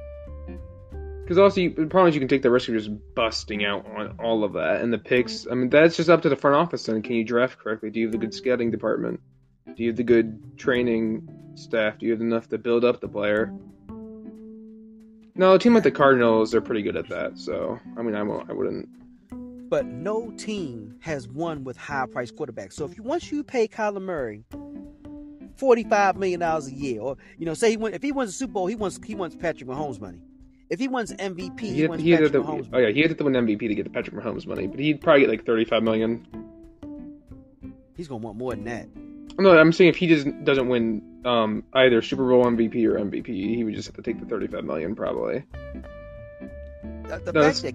[1.24, 3.86] Because also, you, the problem is you can take the risk of just busting out
[3.96, 4.82] on all of that.
[4.82, 6.84] And the picks, I mean, that's just up to the front office.
[6.84, 7.88] Then, can you draft correctly?
[7.88, 9.20] Do you have the good scouting department?
[9.74, 11.98] Do you have the good training staff?
[11.98, 13.54] Do you have enough to build up the player?
[15.34, 17.38] No, a team like the Cardinals they're pretty good at that.
[17.38, 18.88] So, I mean, I won't, I wouldn't.
[19.70, 22.74] But no team has won with high price quarterbacks.
[22.74, 24.44] So if you once you pay Kyler Murray
[25.56, 28.34] forty-five million dollars a year, or you know, say he went if he wins the
[28.34, 30.20] Super Bowl, he wants he wants Patrick Mahomes money.
[30.74, 32.68] If he wins MVP, he, he, wins he Patrick the, Mahomes.
[32.72, 35.00] Oh yeah, he had to win MVP to get the Patrick Mahomes money, but he'd
[35.00, 36.26] probably get like thirty-five million.
[37.96, 38.88] He's gonna want more than that.
[39.38, 43.28] No, I'm saying if he doesn't doesn't win um, either Super Bowl MVP or MVP,
[43.28, 45.44] he would just have to take the thirty-five million probably.
[47.04, 47.74] The, the no, fact that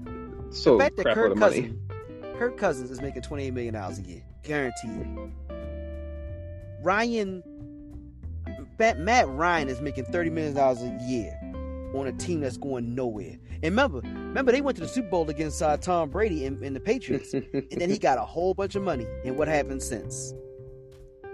[0.50, 1.92] so the fact that Kirk Cousins,
[2.38, 5.08] Kirk Cousins is making twenty-eight million dollars a year, guaranteed.
[6.84, 7.44] Ryan,
[8.78, 11.39] Matt Ryan is making thirty million dollars a year
[11.94, 13.38] on a team that's going nowhere.
[13.62, 16.76] And remember, remember they went to the Super Bowl against uh, Tom Brady and, and
[16.76, 19.06] the Patriots, and then he got a whole bunch of money.
[19.26, 20.34] And what happened since?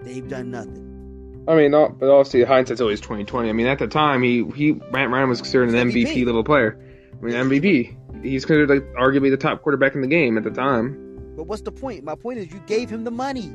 [0.02, 1.44] They've done nothing.
[1.48, 3.48] I mean, not, but obviously hindsight's always twenty twenty.
[3.48, 6.06] I mean, at the time, he he Matt Ryan was considered an MVP.
[6.06, 6.78] MVP level player.
[7.12, 8.22] I mean, MVP.
[8.22, 11.34] He's considered like arguably the top quarterback in the game at the time.
[11.36, 12.02] But what's the point?
[12.02, 13.46] My point is, you gave him the money,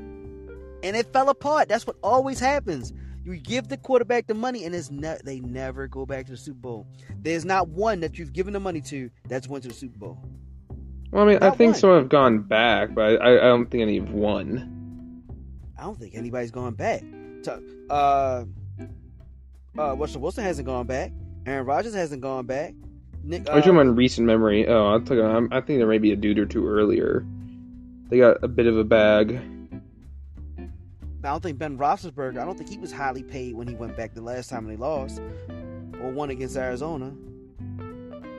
[0.83, 1.67] and it fell apart.
[1.67, 2.93] That's what always happens.
[3.23, 6.37] You give the quarterback the money, and it's ne- they never go back to the
[6.37, 6.87] Super Bowl.
[7.21, 10.17] There's not one that you've given the money to that's went to the Super Bowl.
[11.11, 11.79] Well, I mean, not I think one.
[11.79, 15.23] some have gone back, but I, I don't think any have won.
[15.77, 17.03] I don't think anybody's gone back.
[17.89, 18.45] Uh,
[19.77, 21.11] uh, Russell Wilson hasn't gone back.
[21.45, 22.73] Aaron Rodgers hasn't gone back.
[23.23, 24.67] Nick, uh, I'm talking about recent memory.
[24.67, 27.25] Oh, talking, I'm, I think there may be a dude or two earlier.
[28.09, 29.39] They got a bit of a bag.
[31.23, 32.39] I don't think Ben Roethlisberger.
[32.39, 34.75] I don't think he was highly paid when he went back the last time they
[34.75, 35.21] lost
[36.01, 37.13] or won against Arizona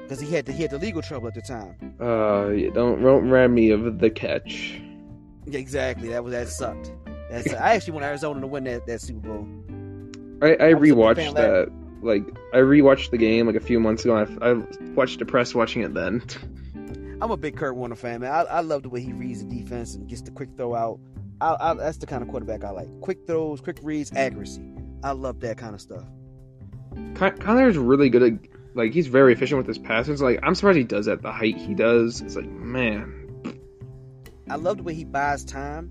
[0.03, 1.77] because he had to, he had the legal trouble at the time.
[2.01, 4.81] Uh, don't don't remind me of the catch.
[5.47, 6.09] Exactly.
[6.09, 6.93] That was that sucked.
[7.31, 9.49] That's, I actually want Arizona to win that, that Super Bowl.
[10.43, 11.73] I, I, I rewatched that.
[12.03, 14.17] Like I rewatched the game like a few months ago.
[14.17, 14.55] I, I
[14.95, 16.23] watched depressed watching it then.
[17.23, 18.33] I'm a big Kurt Warner fan, man.
[18.33, 20.99] I, I love the way he reads the defense and gets the quick throw out.
[21.43, 22.89] I, I, that's the kind of quarterback I like.
[23.01, 24.63] Quick throws, quick reads, accuracy.
[25.03, 26.05] I love that kind of stuff.
[27.15, 28.33] Kyler is really good at
[28.75, 30.23] like he's very efficient with his passes.
[30.23, 32.21] Like I'm surprised he does at the height he does.
[32.21, 33.19] It's like man.
[34.49, 35.91] I love the way he buys time,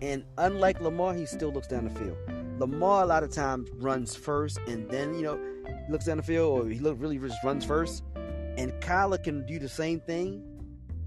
[0.00, 2.16] and unlike Lamar, he still looks down the field.
[2.58, 5.40] Lamar a lot of times runs first and then you know
[5.88, 8.04] looks down the field, or he look really just runs first.
[8.56, 10.44] And Kyler can do the same thing,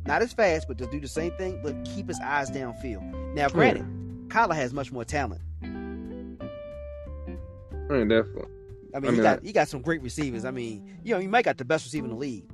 [0.06, 3.25] not as fast, but to do the same thing, but keep his eyes downfield.
[3.36, 4.28] Now, granted, yeah.
[4.30, 5.42] Kyler has much more talent.
[5.62, 5.68] I
[7.94, 8.52] mean, definitely.
[8.96, 10.46] I mean, I he got he got some great receivers.
[10.46, 12.50] I mean, you know, he might got the best receiver in the league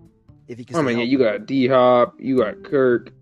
[0.47, 0.75] if he can.
[0.75, 3.13] I mean, yeah, you got D Hop, you got Kirk.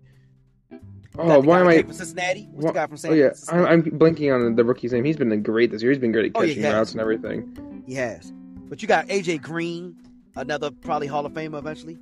[1.18, 1.82] Oh, why am I?
[1.82, 2.48] From Cincinnati.
[2.50, 3.12] What's the guy from San?
[3.12, 5.04] Oh yeah, I'm, I'm, blinking on the rookie's name.
[5.04, 5.92] He's been great this year.
[5.92, 7.82] He's been great at catching oh, yeah, routes and everything.
[7.86, 8.32] He has.
[8.68, 9.96] But you got AJ Green,
[10.36, 11.98] another probably Hall of Famer eventually.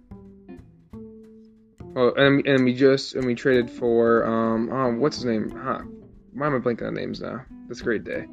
[1.99, 5.51] Oh, and and we just and we traded for um um what's his name?
[5.51, 5.81] Huh.
[6.33, 7.45] Why am I blanking on names now?
[7.67, 8.25] That's a great day.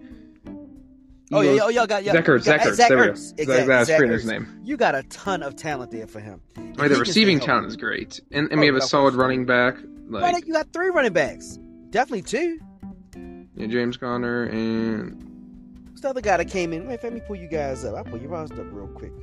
[1.31, 2.11] Oh yeah, oh y'all got yeah.
[2.11, 3.65] Zach Ertz, Zach Ertz, Exactly.
[3.65, 4.61] That's his name.
[4.63, 6.41] You got a ton of talent there for him.
[6.77, 9.77] Right, the receiving talent is great, and, and oh, we have a solid running back.
[10.09, 11.57] Like you got three running backs,
[11.89, 12.59] definitely two.
[13.55, 15.15] Yeah, James Conner and
[15.89, 16.87] what's the other guy that came in?
[16.87, 17.95] Wait, let me pull you guys up.
[17.95, 19.13] I'll pull your roster up real quick.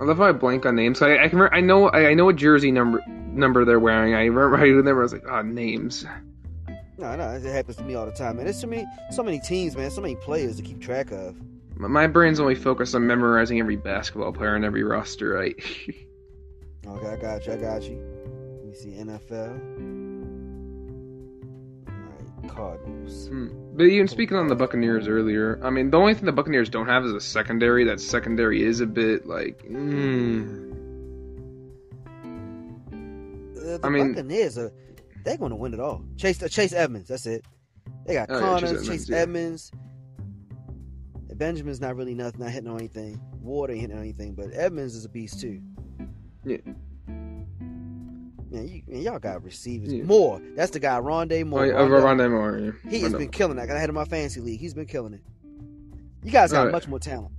[0.00, 1.02] I love how I blank on names.
[1.02, 4.14] I, I can I know I, I know what jersey number number they're wearing.
[4.14, 6.04] I remember I remember I was like, oh, names.
[6.98, 8.44] No, no, it happens to me all the time, man.
[8.44, 9.90] There's so many, so many teams, man.
[9.90, 11.36] So many players to keep track of.
[11.76, 15.56] My brain's only focused on memorizing every basketball player on every roster, right?
[16.84, 17.52] Okay, I got you.
[17.52, 17.96] I got you.
[18.58, 20.01] Let me see NFL.
[22.48, 23.28] Cardinals.
[23.28, 23.48] Hmm.
[23.76, 26.86] But even speaking on the Buccaneers earlier, I mean, the only thing the Buccaneers don't
[26.88, 27.84] have is a secondary.
[27.84, 30.70] That secondary is a bit like, mm,
[33.56, 34.72] Uh, the I mean- Buccaneers are
[35.24, 36.02] they're going to win it all.
[36.16, 37.08] Chase uh, Chase Edmonds.
[37.08, 37.44] That's it.
[38.06, 39.16] They got Oh, yeah, Chase Connors, Chase, Edmonds, yeah.
[39.18, 39.72] Edmonds.
[41.36, 43.20] Benjamin's not really nothing, not hitting on anything.
[43.40, 45.60] Ward ain't hitting on anything, but Edmonds is a beast too.
[46.44, 46.58] Yeah.
[48.52, 49.92] Man, you, man, y'all got receivers.
[49.92, 50.02] Yeah.
[50.04, 50.40] Moore.
[50.54, 51.62] That's the guy, Rondale Moore.
[51.62, 52.58] oh, yeah, Rondale Moore.
[52.58, 52.90] Yeah.
[52.90, 53.62] He has been killing it.
[53.62, 54.60] I got ahead of my fantasy league.
[54.60, 55.20] He's been killing it.
[56.22, 56.72] You guys got Alright.
[56.72, 57.32] much more talent.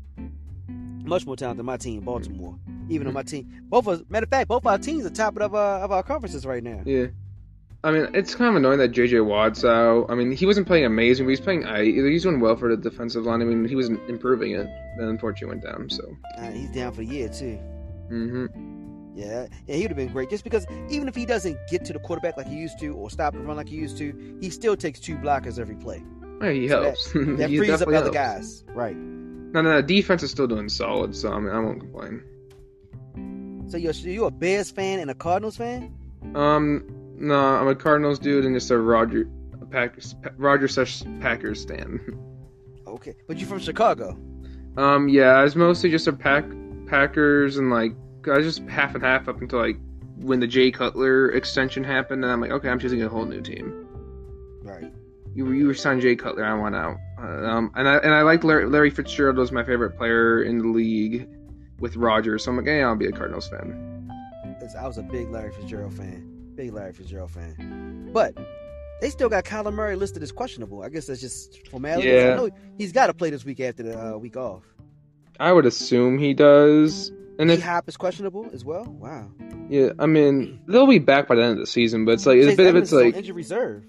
[1.05, 2.57] Much more talent than my team, Baltimore.
[2.89, 3.07] Even Mm-hmm.
[3.09, 5.53] on my team, both of us, matter of fact, both our teams are top of
[5.55, 6.82] our of our conferences right now.
[6.86, 7.07] Yeah.
[7.86, 10.05] I mean, it's kind of annoying that JJ Watt's out.
[10.09, 11.66] I mean, he wasn't playing amazing, but he's playing.
[11.66, 13.41] I he's doing well for the defensive line.
[13.41, 14.68] I mean, he was improving it.
[14.97, 15.89] Then unfortunately went down.
[15.89, 16.16] So.
[16.38, 17.55] Uh, he's down for the year too.
[18.09, 18.45] hmm
[19.16, 20.30] Yeah, yeah, he would have been great.
[20.30, 23.09] Just because even if he doesn't get to the quarterback like he used to, or
[23.09, 26.03] stop the run like he used to, he still takes two blockers every play.
[26.41, 27.11] Yeah, he So that- helps.
[27.38, 28.95] That He frees up definitely other guys, right?
[28.95, 31.16] No, no, the defense is still doing solid.
[31.16, 32.24] So I mean, I won't complain.
[33.70, 35.93] So you're you a Bears fan and a Cardinals fan?
[36.36, 36.84] Um,
[37.18, 39.28] no, I'm a Cardinals dude and just a Roger,
[39.61, 41.99] a Packers, Pa- Roger slash Packers stan.
[42.88, 44.18] Okay, but you're from Chicago.
[44.78, 46.45] Um, yeah, I was mostly just a pack
[46.88, 47.93] Packers and like
[48.28, 49.78] I was just half and half up until like
[50.17, 53.41] when the Jay Cutler extension happened, and I'm like, okay, I'm choosing a whole new
[53.41, 53.88] team.
[54.63, 54.91] Right.
[55.34, 56.97] You were you were signed Jay Cutler, I want out.
[57.17, 60.67] Um, and I and I liked Larry, Larry Fitzgerald was my favorite player in the
[60.67, 61.28] league
[61.80, 63.93] with Rodgers, so I'm like, hey, I'll be a Cardinals fan.
[64.80, 66.51] I was a big Larry Fitzgerald fan.
[66.55, 68.09] Big Larry Fitzgerald fan.
[68.13, 68.38] But
[69.01, 70.84] they still got Kyler Murray listed as questionable.
[70.84, 72.07] I guess that's just formality.
[72.07, 72.34] Yeah.
[72.34, 74.63] I know he's got to play this week after the uh, week off.
[75.39, 77.11] I would assume he does.
[77.39, 78.86] And if Hop is questionable as well.
[78.86, 79.31] Wow.
[79.69, 82.39] yeah, I mean they'll be back by the end of the season, but it's like
[82.39, 83.84] Chase a bit of it's like injured reserve.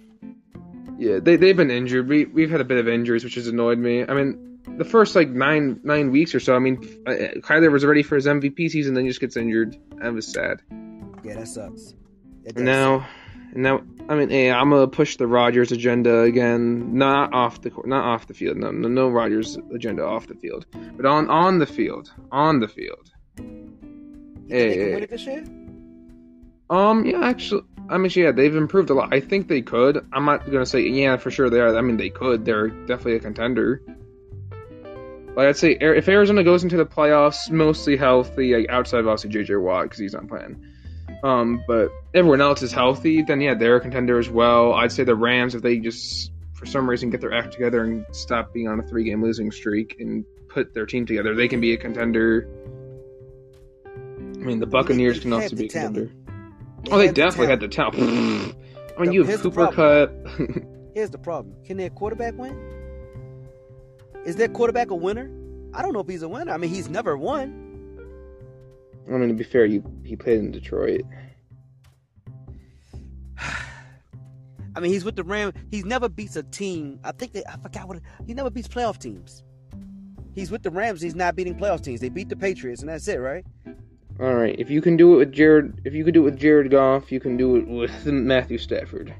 [0.99, 2.09] Yeah, they they've been injured.
[2.09, 4.05] We we've had a bit of injuries, which has annoyed me.
[4.07, 6.55] I mean, the first like nine nine weeks or so.
[6.55, 9.77] I mean, uh, Kyler was ready for his MVP season, then he just gets injured.
[9.97, 10.63] That was sad.
[11.23, 11.95] Yeah, that sucks.
[12.47, 13.07] And now,
[13.53, 16.97] and now, I mean, hey, I'm gonna push the Rodgers agenda again.
[16.97, 18.57] Not off the court, not off the field.
[18.57, 20.67] No, no, no Rodgers agenda off the field,
[20.97, 23.11] but on on the field, on the field.
[23.37, 24.95] Hey, they can hey.
[24.95, 25.45] win it this year?
[26.71, 29.13] Um, yeah, actually, I mean, yeah, they've improved a lot.
[29.13, 30.07] I think they could.
[30.13, 31.77] I'm not gonna say, yeah, for sure they are.
[31.77, 32.45] I mean, they could.
[32.45, 33.83] They're definitely a contender.
[35.37, 39.31] Like I'd say, if Arizona goes into the playoffs mostly healthy, like outside of obviously
[39.31, 40.65] JJ Watt because he's not playing,
[41.25, 44.73] um, but everyone else is healthy, then yeah, they're a contender as well.
[44.75, 48.07] I'd say the Rams, if they just for some reason get their act together and
[48.13, 51.75] stop being on a three-game losing streak and put their team together, they can be
[51.75, 52.49] a contender.
[54.45, 56.07] I mean, the Buccaneers can also be a contender.
[56.07, 56.29] talent.
[56.91, 57.97] Oh, they have the definitely had the talent.
[57.97, 58.55] I mean,
[59.07, 60.11] The- you have Cooper Kupp.
[60.95, 62.55] Here's the problem: Can their quarterback win?
[64.27, 65.31] Is their quarterback a winner?
[65.73, 66.53] I don't know if he's a winner.
[66.53, 67.63] I mean, he's never won.
[69.09, 71.03] I mean, to be fair, you he played in Detroit.
[74.77, 75.55] I mean, he's with the Rams.
[75.71, 77.01] He's never beats a team.
[77.03, 77.45] I think they.
[77.49, 78.01] I forgot what.
[78.27, 79.43] He never beats playoff teams.
[80.35, 81.01] He's with the Rams.
[81.01, 82.01] He's not beating playoff teams.
[82.01, 83.47] They beat the Patriots, and that's it, right?
[84.21, 86.39] All right, if you can do it with Jared, if you could do it with
[86.39, 89.13] Jared Goff, you can do it with Matthew Stafford.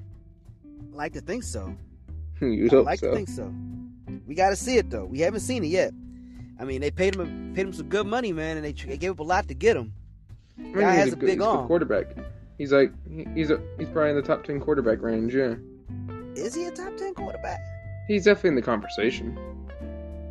[0.93, 1.75] I like to think so.
[2.41, 3.11] you I like so.
[3.11, 3.53] to think so.
[4.27, 5.05] We got to see it though.
[5.05, 5.93] We haven't seen it yet.
[6.61, 9.11] I mean, they paid him paid him some good money, man, and they, they gave
[9.13, 9.93] up a lot to get him.
[10.59, 12.17] I mean, Guy has a good, big he's a good quarterback.
[12.59, 12.93] He's like
[13.35, 15.35] he's a he's probably in the top ten quarterback range.
[15.35, 15.57] Yeah,
[16.37, 17.59] Is he a top ten quarterback?
[18.07, 19.37] he's definitely in the conversation.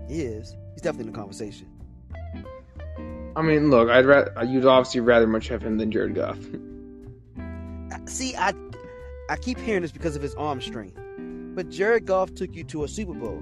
[0.07, 0.55] He is.
[0.73, 1.67] He's definitely in the conversation.
[3.35, 6.37] I mean, look, I'd rather you'd obviously rather much have him than Jared Goff.
[8.05, 8.53] See, I
[9.29, 10.99] I keep hearing this because of his arm strength.
[11.55, 13.41] But Jared Goff took you to a Super Bowl.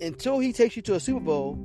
[0.00, 1.58] Until he takes you to a Super Bowl,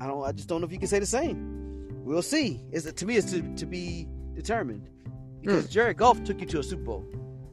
[0.00, 0.24] I don't.
[0.24, 2.02] I just don't know if you can say the same.
[2.04, 2.60] We'll see.
[2.72, 3.16] Is to me?
[3.16, 4.88] It's to, to be determined
[5.40, 5.70] because hmm.
[5.70, 7.06] Jared Goff took you to a Super Bowl.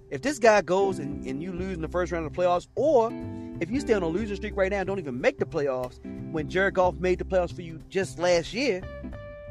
[0.09, 2.67] If this guy goes and, and you lose in the first round of the playoffs,
[2.75, 3.09] or
[3.63, 5.99] if you stay on a losing streak right now and don't even make the playoffs,
[6.31, 8.81] when Jared Goff made the playoffs for you just last year,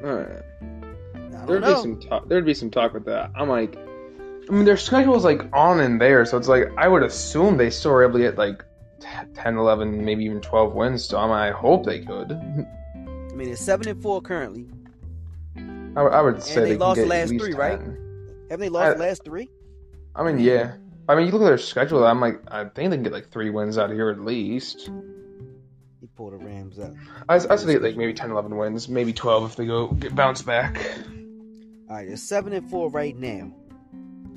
[0.05, 0.43] All right.
[1.47, 1.75] There'd know.
[1.77, 2.29] be some talk.
[2.29, 3.31] There'd be some talk with that.
[3.35, 7.03] I'm like, I mean, their schedule's like on and there, so it's like I would
[7.03, 8.63] assume they still were able to get like
[9.35, 11.05] 10, 11, maybe even 12 wins.
[11.05, 12.33] So I, mean, I hope they could.
[12.33, 14.69] I mean, it's seven and four currently.
[15.97, 17.81] I, would- I would say they they, lost the last three, right?
[17.81, 19.49] Haven't they lost I- the last three?
[20.15, 20.75] I mean, yeah.
[21.13, 22.07] I mean, you look at their schedule.
[22.07, 24.89] I'm like, I think they can get like three wins out of here at least.
[26.01, 26.95] He pulled the Rams up.
[27.29, 30.15] I, I they get like maybe 10, 11 wins, maybe 12 if they go get
[30.15, 30.79] bounce back.
[31.91, 33.53] All right, they're seven and four right now.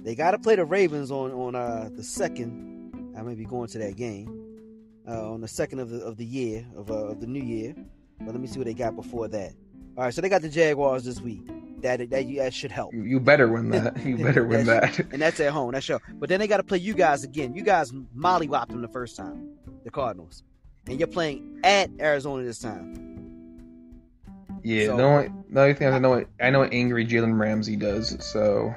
[0.03, 3.13] They got to play the Ravens on on uh, the second.
[3.17, 4.59] I may be going to that game
[5.07, 7.73] uh, on the second of the of the year of uh, of the new year.
[8.19, 9.53] But let me see what they got before that.
[9.97, 11.47] All right, so they got the Jaguars this week.
[11.81, 12.93] That that, that should help.
[12.93, 13.97] You, better win that.
[14.05, 14.97] You better win that.
[15.11, 15.71] and that's at home.
[15.73, 16.01] That's sure.
[16.15, 17.53] But then they got to play you guys again.
[17.55, 19.49] You guys mollywopped them the first time,
[19.83, 20.43] the Cardinals,
[20.87, 23.01] and you're playing at Arizona this time.
[24.63, 27.37] Yeah, So- the only the only thing I know what I know what angry Jalen
[27.39, 28.15] Ramsey does.
[28.25, 28.73] So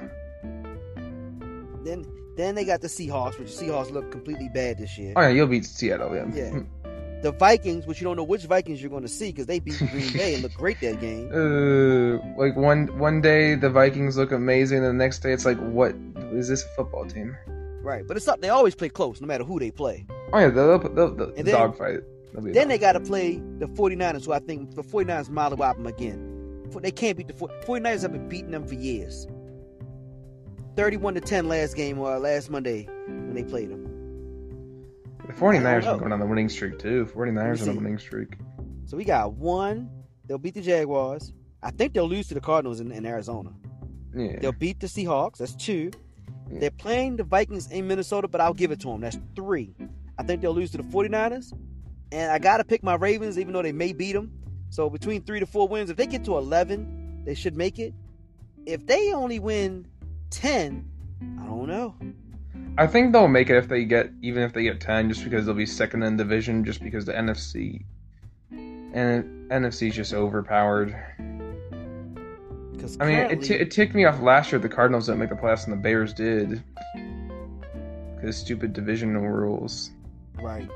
[1.83, 2.05] Then
[2.37, 5.13] then they got the Seahawks, which the Seahawks look completely bad this year.
[5.15, 6.13] oh yeah, you'll beat Seattle.
[6.15, 6.27] Yeah.
[6.33, 6.59] Yeah.
[7.21, 9.77] The Vikings, which you don't know which Vikings you're going to see because they beat
[9.77, 11.29] Green Bay and look great that game.
[11.39, 15.57] Uh, like one one day the Vikings look amazing, and the next day it's like,
[15.57, 15.93] what
[16.31, 17.35] is this football team?
[17.81, 18.41] Right, but it's not.
[18.41, 20.05] They always play close, no matter who they play.
[20.33, 24.25] Oh yeah, they'll, they'll, they'll, then- be a Then they got to play the 49ers,
[24.25, 26.25] who I think the 49ers mollywop them again.
[26.81, 29.27] They can't beat the 40 49ers have been beating them for years.
[30.75, 33.88] 31 to 10 last game or last Monday when they played them.
[35.29, 37.05] The 49ers are going on the winning streak too.
[37.05, 38.37] 49ers on the winning streak.
[38.85, 39.87] So we got one.
[40.25, 41.33] They'll beat the Jaguars.
[41.61, 43.51] I think they'll lose to the Cardinals in, in Arizona.
[44.15, 44.39] Yeah.
[44.39, 45.37] They'll beat the Seahawks.
[45.37, 45.91] That's two.
[46.51, 46.61] Yeah.
[46.61, 49.01] They're playing the Vikings in Minnesota, but I'll give it to them.
[49.01, 49.75] That's three.
[50.17, 51.53] I think they'll lose to the 49ers.
[52.11, 54.31] And I got to pick my Ravens, even though they may beat them.
[54.71, 57.93] So between three to four wins, if they get to 11, they should make it.
[58.65, 59.85] If they only win
[60.31, 60.89] 10,
[61.39, 61.95] I don't know.
[62.77, 65.45] I think they'll make it if they get even if they get 10, just because
[65.45, 67.83] they'll be second in division, just because the NFC
[68.51, 70.95] and NFC is just overpowered.
[72.71, 74.59] Because I mean, it, t- it ticked me off last year.
[74.59, 76.63] The Cardinals didn't make the playoffs, and the Bears did.
[78.15, 79.91] Because stupid divisional rules.
[80.41, 80.67] right.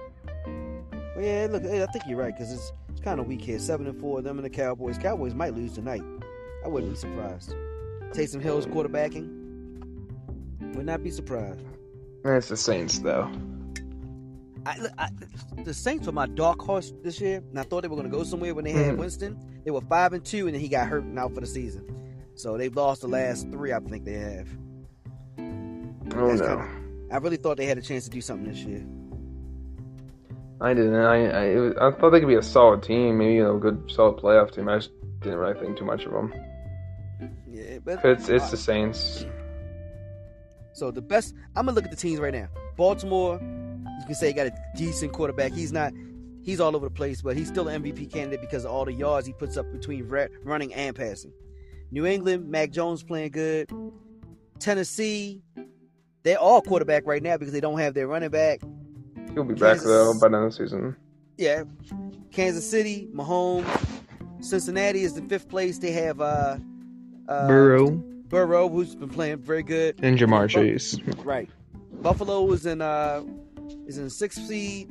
[1.15, 3.59] Well, yeah, look, I think you're right because it's, it's kind of weak here.
[3.59, 4.97] Seven and four, them and the Cowboys.
[4.97, 6.01] Cowboys might lose tonight.
[6.65, 7.53] I wouldn't be surprised.
[8.11, 9.42] Taysom Hill's quarterbacking.
[10.73, 11.61] Would not be surprised.
[12.25, 13.29] It's the Saints, though.
[14.65, 15.09] I, I,
[15.63, 18.15] the Saints were my dark horse this year, and I thought they were going to
[18.17, 18.97] go somewhere when they had Mhm.
[18.97, 19.37] Winston.
[19.65, 21.85] They were five and two, and then he got hurt and out for the season.
[22.35, 23.73] So they've lost the last three.
[23.73, 24.47] I think they have.
[25.37, 26.67] Oh That's no, kinda-
[27.11, 28.85] I really thought they had a chance to do something this year.
[30.61, 30.95] I didn't.
[30.95, 33.83] I I, it was, I thought they could be a solid team, maybe a good
[33.91, 34.69] solid playoff team.
[34.69, 36.33] I just didn't really think too much of them.
[37.51, 39.25] Yeah, but It's it's the Saints.
[40.73, 42.49] So the best, I'm gonna look at the teams right now.
[42.75, 45.53] Baltimore, you can say he got a decent quarterback.
[45.53, 45.93] He's not,
[46.41, 48.93] he's all over the place, but he's still an MVP candidate because of all the
[48.93, 51.31] yards he puts up between re- running and passing.
[51.91, 53.69] New England, Mac Jones playing good.
[54.59, 55.43] Tennessee,
[56.23, 58.61] they're all quarterback right now because they don't have their running back.
[59.33, 60.95] He'll be back though by the end of the season.
[61.37, 61.63] Yeah,
[62.31, 63.65] Kansas City, Mahomes,
[64.39, 65.79] Cincinnati is the fifth place.
[65.79, 66.57] They have uh,
[67.27, 68.03] uh Burrow,
[68.33, 69.99] who's been playing very good.
[70.01, 70.97] and Ja'Marr Chase.
[71.23, 71.49] Right.
[72.01, 73.23] Buffalo is in uh
[73.85, 74.89] is in sixth seed,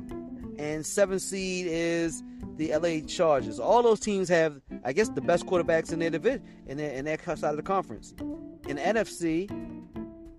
[0.57, 2.23] and seventh seed is
[2.57, 3.59] the LA Chargers.
[3.59, 7.05] All those teams have, I guess, the best quarterbacks in their division in their in
[7.05, 8.13] their side of the conference.
[8.67, 9.49] In the NFC,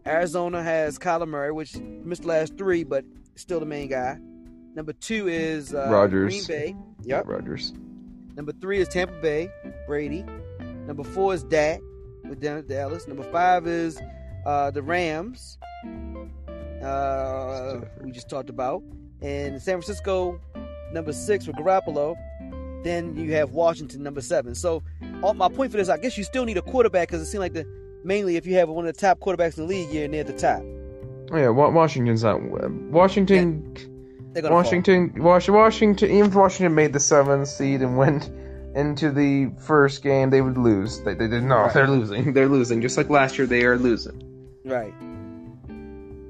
[0.06, 3.04] Arizona has Kyler Murray, which missed the last three, but
[3.36, 4.18] still the main guy.
[4.74, 6.46] Number two is uh, Rodgers.
[6.46, 6.76] Green Bay.
[7.02, 7.26] Yep.
[7.26, 7.72] Rodgers.
[8.34, 9.48] Number three is Tampa Bay,
[9.86, 10.24] Brady.
[10.86, 11.80] Number four is Dak
[12.28, 13.06] with Dallas.
[13.08, 14.00] Number five is
[14.46, 15.58] uh, the Rams.
[16.82, 18.82] Uh, we just talked about.
[19.22, 20.40] And San Francisco,
[20.92, 22.14] number six with Garoppolo.
[22.82, 24.54] Then you have Washington, number seven.
[24.54, 24.82] So,
[25.22, 27.40] all, my point for this, I guess you still need a quarterback because it seems
[27.40, 27.66] like the
[28.04, 30.34] mainly if you have one of the top quarterbacks in the league, you're near the
[30.34, 30.62] top.
[31.32, 32.42] Oh yeah, Washington's not.
[32.42, 33.74] Washington.
[34.32, 35.14] They're Washington.
[35.16, 36.10] Wash, Washington.
[36.10, 38.30] Even if Washington made the seventh seed and went
[38.74, 41.00] into the first game, they would lose.
[41.02, 41.66] They, they did not.
[41.66, 41.74] Right.
[41.74, 42.32] They're losing.
[42.34, 42.80] They're losing.
[42.80, 44.20] Just like last year, they are losing.
[44.64, 44.94] right.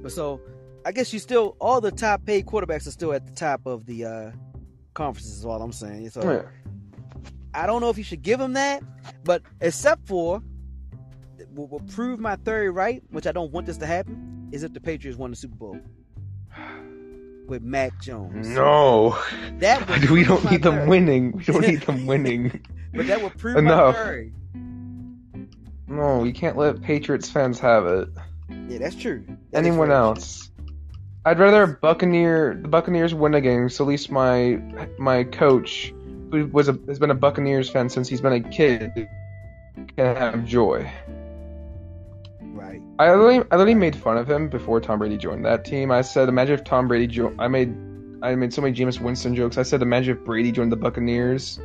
[0.02, 0.40] But so,
[0.84, 3.86] I guess you still all the top paid quarterbacks are still at the top of
[3.86, 4.30] the uh,
[4.92, 5.38] conferences.
[5.38, 6.10] Is all I'm saying.
[6.10, 6.22] So.
[6.22, 6.42] Yeah.
[7.54, 8.82] I don't know if you should give them that,
[9.22, 10.42] but except for
[11.54, 14.72] what will prove my theory right, which I don't want this to happen, is if
[14.72, 15.78] the Patriots won the Super Bowl
[17.46, 18.48] with Mac Jones.
[18.48, 19.18] No,
[19.58, 21.32] That would we don't need them winning.
[21.32, 22.64] We don't need them winning.
[22.94, 23.94] But that would prove Enough.
[23.96, 24.32] my theory.
[25.86, 28.08] No, we can't let Patriots fans have it.
[28.68, 29.24] Yeah, that's true.
[29.50, 30.50] That Anyone else?
[31.26, 34.56] I'd rather Buccaneer the Buccaneers win a game, so at least my
[34.98, 35.92] my coach,
[36.30, 39.08] who was a has been a Buccaneers fan since he's been a kid,
[39.96, 40.90] can have joy.
[42.78, 43.08] Right.
[43.08, 45.90] I literally, I literally made fun of him before Tom Brady joined that team.
[45.90, 47.40] I said, imagine if Tom Brady joined.
[47.40, 47.74] I made
[48.22, 49.58] I made so many Jameis Winston jokes.
[49.58, 51.60] I said, imagine if Brady joined the Buccaneers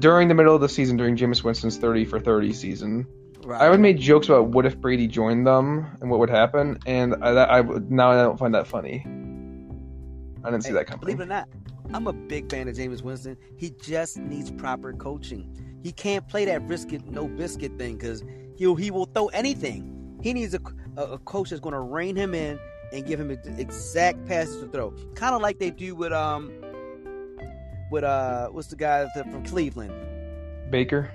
[0.00, 3.06] during the middle of the season, during Jameis Winston's thirty for thirty season.
[3.44, 3.60] Right.
[3.60, 7.16] I would make jokes about what if Brady joined them and what would happen, and
[7.22, 9.04] I, I would now I don't find that funny.
[10.44, 11.00] I didn't see that coming.
[11.00, 11.48] Believe it or not,
[11.92, 13.36] I'm a big fan of Jameis Winston.
[13.56, 15.56] He just needs proper coaching.
[15.82, 18.22] He can't play that risk it no biscuit thing because
[18.56, 20.18] he he will throw anything.
[20.22, 20.60] He needs a,
[20.96, 22.58] a, a coach that's going to rein him in
[22.92, 26.52] and give him exact passes to throw, kind of like they do with um
[27.90, 29.92] with uh what's the guy from Cleveland,
[30.70, 31.10] Baker.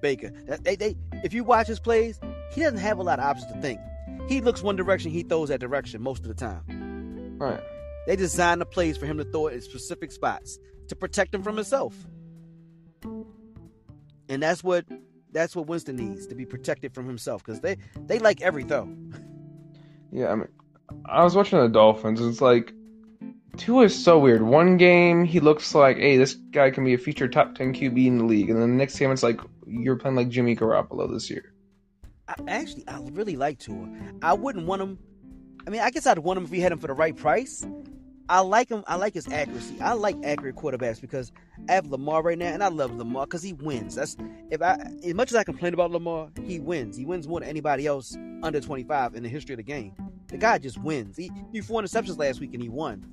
[0.00, 0.30] Baker.
[0.62, 2.20] They, they, if you watch his plays,
[2.52, 3.80] he doesn't have a lot of options to think.
[4.28, 7.36] He looks one direction, he throws that direction most of the time.
[7.38, 7.60] Right.
[8.06, 10.58] They design the plays for him to throw it in specific spots
[10.88, 11.94] to protect him from himself.
[14.28, 14.86] And that's what
[15.32, 17.76] that's what Winston needs to be protected from himself because they
[18.06, 18.88] they like every throw.
[20.10, 20.48] Yeah, I mean,
[21.04, 22.20] I was watching the Dolphins.
[22.20, 22.72] It's like
[23.56, 24.42] Tua is so weird.
[24.42, 28.06] One game he looks like, hey, this guy can be a future top ten QB
[28.06, 31.12] in the league, and then the next game it's like you're playing like Jimmy Garoppolo
[31.12, 31.52] this year.
[32.26, 33.88] I, actually, I really like Tua.
[34.22, 34.98] I wouldn't want him.
[35.66, 37.66] I mean, I guess I'd want him if we had him for the right price.
[38.28, 38.84] I like him.
[38.86, 39.80] I like his accuracy.
[39.80, 41.32] I like accurate quarterbacks because
[41.68, 43.94] I have Lamar right now, and I love Lamar because he wins.
[43.94, 44.16] That's
[44.50, 46.96] if I, as much as I complain about Lamar, he wins.
[46.96, 49.94] He wins more than anybody else under 25 in the history of the game.
[50.26, 51.16] The guy just wins.
[51.16, 53.06] He threw four interceptions last week and he won.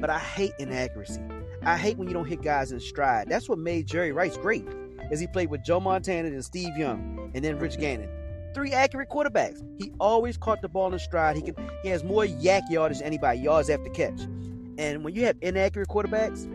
[0.00, 1.22] But I hate inaccuracy.
[1.62, 3.28] I hate when you don't hit guys in stride.
[3.28, 4.66] That's what made Jerry Rice great,
[5.10, 8.08] as he played with Joe Montana and Steve Young, and then Rich Gannon.
[8.54, 9.62] Three accurate quarterbacks.
[9.78, 11.36] He always caught the ball in stride.
[11.36, 11.54] He can.
[11.82, 14.20] He has more YAC yardage than anybody, yards after catch.
[14.78, 16.46] And when you have inaccurate quarterbacks,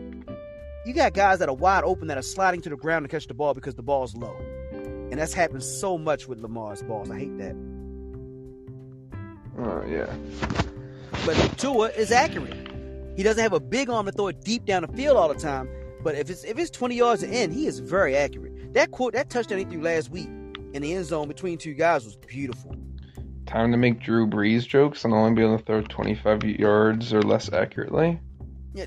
[0.86, 3.26] you got guys that are wide open that are sliding to the ground to catch
[3.26, 4.34] the ball because the ball's low.
[4.72, 7.10] And that's happened so much with Lamar's balls.
[7.10, 7.54] I hate that.
[9.58, 10.12] Oh yeah.
[11.26, 12.56] But Tua is accurate.
[13.16, 15.38] He doesn't have a big arm to throw it deep down the field all the
[15.38, 15.68] time.
[16.02, 18.74] But if it's if it's 20 yards in, he is very accurate.
[18.74, 20.28] That quote that touchdown he threw last week
[20.72, 22.74] in the end zone between two guys was beautiful.
[23.54, 27.22] Time to make Drew Brees jokes and only be able to throw 25 yards or
[27.22, 28.18] less accurately.
[28.74, 28.86] Yeah,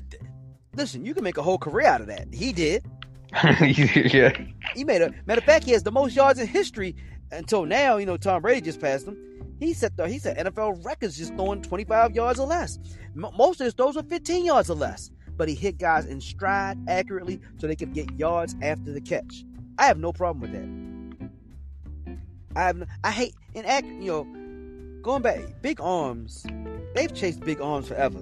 [0.76, 2.28] listen, you can make a whole career out of that.
[2.34, 2.84] He did.
[3.32, 4.38] yeah.
[4.74, 6.94] He made a matter of fact, he has the most yards in history
[7.32, 7.96] until now.
[7.96, 9.16] You know, Tom Brady just passed him.
[9.58, 12.78] He set the he set NFL records just throwing 25 yards or less.
[13.16, 16.20] M- most of his throws are 15 yards or less, but he hit guys in
[16.20, 19.44] stride accurately so they could get yards after the catch.
[19.78, 22.18] I have no problem with that.
[22.54, 24.37] I have no, I hate act you know
[25.08, 26.44] going back big arms.
[26.94, 28.18] They've chased big arms forever.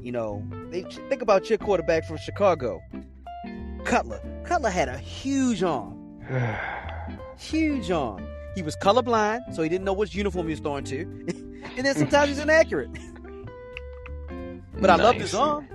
[0.00, 2.80] You know they think about your quarterback from Chicago,
[3.84, 4.18] Cutler.
[4.42, 5.94] Cutler had a huge arm,
[7.38, 8.26] huge arm.
[8.54, 11.02] He was colorblind, so he didn't know which uniform he was throwing to.
[11.76, 12.90] and then sometimes he's inaccurate.
[14.80, 15.00] but nice.
[15.00, 15.68] I love his arm.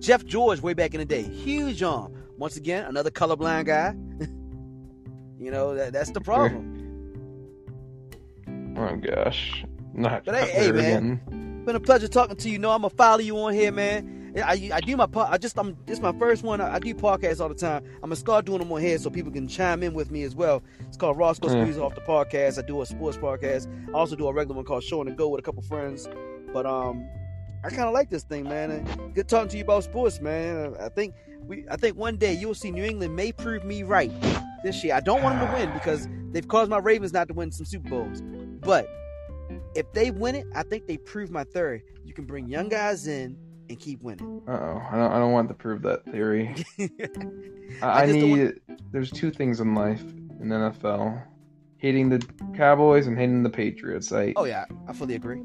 [0.00, 2.12] Jeff George, way back in the day, huge arm.
[2.36, 3.94] Once again, another colorblind guy.
[5.42, 6.75] you know, that, that's the problem.
[8.76, 9.64] Oh gosh.
[9.94, 11.20] Not but hey, hey man.
[11.28, 11.62] Again.
[11.64, 12.58] Been a pleasure talking to you.
[12.58, 14.32] know I'm gonna follow you on here, man.
[14.44, 15.32] I, I do my part.
[15.32, 16.60] I just I'm this my first one.
[16.60, 17.82] I, I, do podcasts all the time.
[17.96, 20.34] I'm gonna start doing them on here so people can chime in with me as
[20.34, 20.62] well.
[20.86, 21.66] It's called Rawsko mm.
[21.66, 22.62] Squeezoff the podcast.
[22.62, 23.66] I do a sports podcast.
[23.88, 26.08] I also do a regular one called Show and Go with a couple friends.
[26.52, 27.08] But um,
[27.64, 28.70] I kind of like this thing, man.
[28.70, 30.76] And good talking to you about sports, man.
[30.78, 31.14] I think
[31.46, 34.12] we I think one day you'll see New England may prove me right
[34.66, 34.94] this year.
[34.94, 37.64] I don't want them to win because they've caused my Ravens not to win some
[37.64, 38.22] Super Bowls,
[38.60, 38.88] but
[39.74, 41.82] if they win it, I think they prove my theory.
[42.04, 43.36] You can bring young guys in
[43.68, 44.42] and keep winning.
[44.48, 46.54] Uh oh, I don't, I don't want to prove that theory.
[47.82, 48.54] I, I need.
[48.68, 48.92] Want...
[48.92, 50.02] There's two things in life
[50.40, 51.22] in the NFL:
[51.78, 54.12] hating the Cowboys and hating the Patriots.
[54.12, 54.32] I.
[54.36, 55.42] Oh yeah, I fully agree.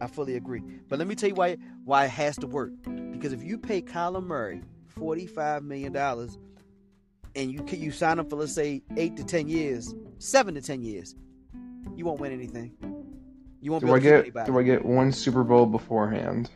[0.00, 0.62] I fully agree.
[0.88, 2.72] But let me tell you why why it has to work.
[3.12, 6.38] Because if you pay Kyler Murray forty five million dollars,
[7.34, 10.82] and you you sign him for let's say eight to ten years, seven to ten
[10.82, 11.14] years,
[11.94, 12.74] you won't win anything.
[13.60, 16.50] You won't do I get do I get one Super Bowl beforehand?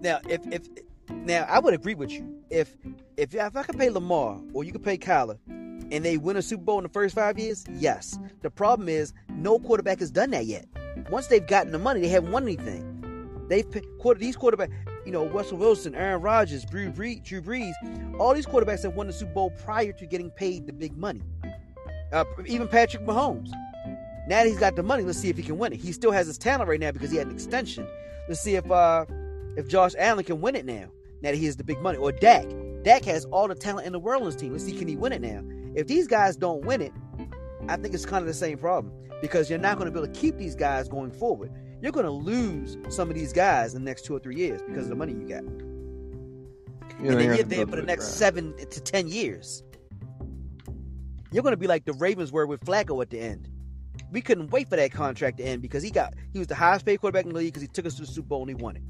[0.00, 0.68] Now, if if
[1.10, 2.34] now I would agree with you.
[2.50, 2.76] If
[3.16, 6.42] if if I could pay Lamar or you could pay Kyler, and they win a
[6.42, 8.18] Super Bowl in the first five years, yes.
[8.42, 10.66] The problem is no quarterback has done that yet.
[11.10, 12.92] Once they've gotten the money, they haven't won anything.
[13.48, 13.66] They've
[13.98, 14.72] quarter these quarterbacks,
[15.06, 17.72] you know, Russell Wilson, Aaron Rodgers, Drew Brees, Drew Brees,
[18.18, 21.22] all these quarterbacks have won the Super Bowl prior to getting paid the big money.
[22.12, 23.48] Uh, even Patrick Mahomes.
[24.28, 25.76] Now that he's got the money, let's see if he can win it.
[25.76, 27.86] He still has his talent right now because he had an extension.
[28.28, 29.06] Let's see if uh,
[29.56, 30.90] if Josh Allen can win it now,
[31.22, 32.44] now that he has the big money, or Dak.
[32.82, 34.52] Dak has all the talent in the world on his team.
[34.52, 35.42] Let's see, can he win it now?
[35.76, 36.92] If these guys don't win it,
[37.68, 40.12] I think it's kind of the same problem because you're not going to be able
[40.12, 41.52] to keep these guys going forward.
[41.86, 44.60] You're going to lose some of these guys in the next two or three years
[44.60, 45.44] because of the money you got.
[45.44, 49.62] and then you're there for the next seven to ten years.
[51.30, 53.48] You're going to be like the Ravens were with Flacco at the end.
[54.10, 56.84] We couldn't wait for that contract to end because he got he was the highest
[56.84, 58.56] paid quarterback in the league because he took us to the Super Bowl and he
[58.56, 58.82] won it.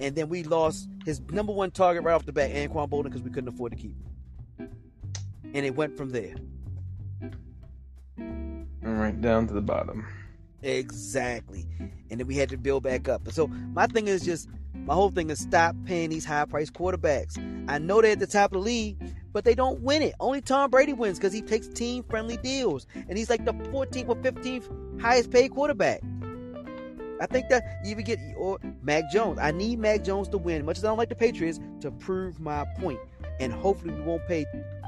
[0.00, 3.22] And then we lost his number one target right off the bat, Anquan Boldin, because
[3.22, 3.96] we couldn't afford to keep
[4.58, 4.68] him.
[5.54, 6.34] And it went from there.
[8.82, 10.06] Right down to the bottom.
[10.64, 11.66] Exactly.
[12.10, 13.30] And then we had to build back up.
[13.30, 17.38] So my thing is just my whole thing is stop paying these high priced quarterbacks.
[17.68, 18.96] I know they're at the top of the league,
[19.32, 20.14] but they don't win it.
[20.20, 22.86] Only Tom Brady wins because he takes team friendly deals.
[22.94, 26.00] And he's like the 14th or 15th highest paid quarterback.
[27.20, 29.38] I think that you even get or Mac Jones.
[29.38, 32.40] I need Mac Jones to win, much as I don't like the Patriots, to prove
[32.40, 33.00] my point.
[33.38, 34.46] And hopefully we won't pay.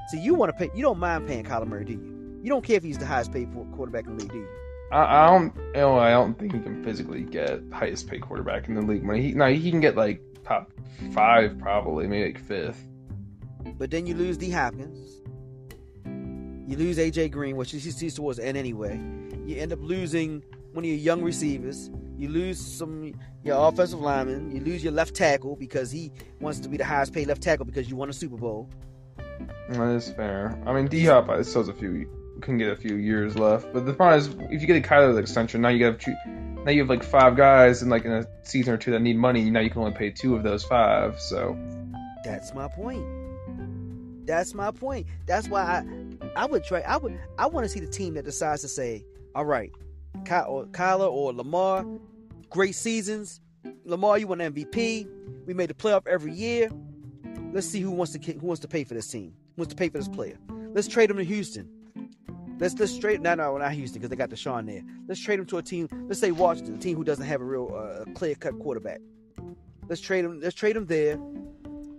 [0.09, 0.74] So you want to pay?
[0.74, 2.41] You don't mind paying Kyler Murray, do you?
[2.43, 4.49] You don't care if he's the highest paid quarterback in the league, do you?
[4.93, 5.55] I, I don't.
[5.74, 9.03] You know, I don't think he can physically get highest paid quarterback in the league.
[9.03, 9.22] Money.
[9.22, 10.70] He, no, he can get like top
[11.12, 12.87] five, probably maybe like fifth.
[13.78, 15.22] But then you lose D Hopkins.
[16.68, 19.01] You lose AJ Green, which he sees towards the end anyway.
[19.45, 21.91] You end up losing one of your young receivers.
[22.16, 23.14] You lose some
[23.45, 24.51] your offensive lineman.
[24.51, 27.64] You lose your left tackle because he wants to be the highest paid left tackle
[27.64, 28.68] because you won a Super Bowl.
[29.68, 30.61] That is fair.
[30.66, 32.09] I mean, D Hop uh, still has a few
[32.41, 33.72] can get a few years left.
[33.72, 36.70] But the problem is, if you get a Kyler's extension, now you have two, now
[36.70, 39.51] you have like five guys in like in a season or two that need money.
[39.51, 41.20] Now you can only pay two of those five.
[41.20, 41.57] So
[42.24, 43.05] that's my point.
[44.26, 45.07] That's my point.
[45.26, 45.84] That's why I
[46.34, 46.80] I would try.
[46.80, 49.70] I would I want to see the team that decides to say, all right,
[50.24, 51.87] Ky- or Kyler or Lamar,
[52.51, 53.41] great seasons.
[53.84, 55.09] Lamar, you won MVP.
[55.47, 56.70] We made the playoff every year.
[57.53, 59.32] Let's see who wants to who wants to pay for this team.
[59.55, 60.37] Who wants to pay for this player?
[60.74, 61.70] Let's trade him to Houston.
[62.59, 64.83] Let's let's trade no no not Houston because they got Deshaun there.
[65.07, 65.89] Let's trade him to a team.
[66.09, 69.01] Let's say Washington, a team who doesn't have a real uh, clear cut quarterback.
[69.89, 70.41] Let's trade him.
[70.41, 71.19] Let's trade him there.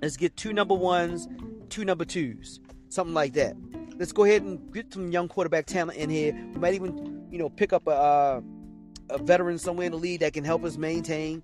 [0.02, 1.28] Let's get two number ones,
[1.70, 3.56] two number twos, something like that.
[3.98, 6.34] Let's go ahead and get some young quarterback talent in here.
[6.34, 8.42] We might even you know pick up a uh,
[9.10, 11.42] a veteran somewhere in the league that can help us maintain,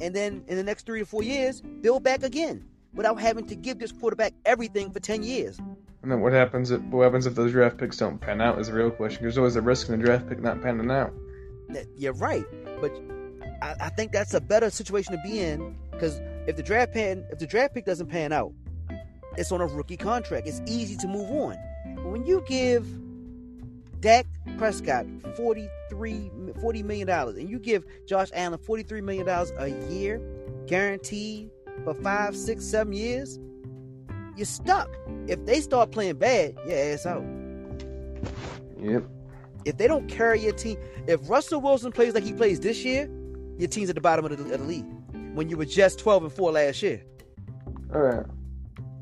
[0.00, 3.54] and then in the next three to four years build back again without having to
[3.54, 5.58] give this quarterback everything for ten years.
[6.02, 8.68] And then what happens if what happens if those draft picks don't pan out is
[8.68, 9.22] a real question.
[9.22, 11.12] There's always a risk in a draft pick not panning out.
[11.96, 12.44] You're right,
[12.80, 12.92] but
[13.62, 17.24] I, I think that's a better situation to be in because if the draft pan
[17.30, 18.52] if the draft pick doesn't pan out,
[19.36, 20.46] it's on a rookie contract.
[20.46, 21.56] It's easy to move on.
[21.96, 22.86] But when you give
[24.00, 24.26] Dak
[24.58, 26.30] Prescott 43
[26.60, 30.20] 40 million dollars and you give Josh Allen 43 million dollars a year
[30.66, 31.50] guaranteed
[31.82, 33.38] for five, six, seven years,
[34.36, 34.88] you're stuck.
[35.26, 37.24] If they start playing bad, your ass out.
[38.80, 39.04] Yep.
[39.64, 43.08] If they don't carry your team, if Russell Wilson plays like he plays this year,
[43.58, 44.86] your team's at the bottom of the, of the league.
[45.34, 47.02] When you were just 12 and 4 last year.
[47.94, 48.26] All right.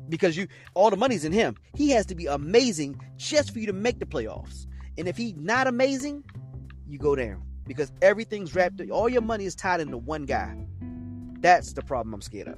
[0.09, 1.55] Because you all the money's in him.
[1.75, 4.67] He has to be amazing just for you to make the playoffs.
[4.97, 6.23] And if he's not amazing,
[6.87, 7.41] you go down.
[7.65, 8.87] Because everything's wrapped up.
[8.91, 10.55] all your money is tied into one guy.
[11.43, 12.57] That's the problem I'm scared of.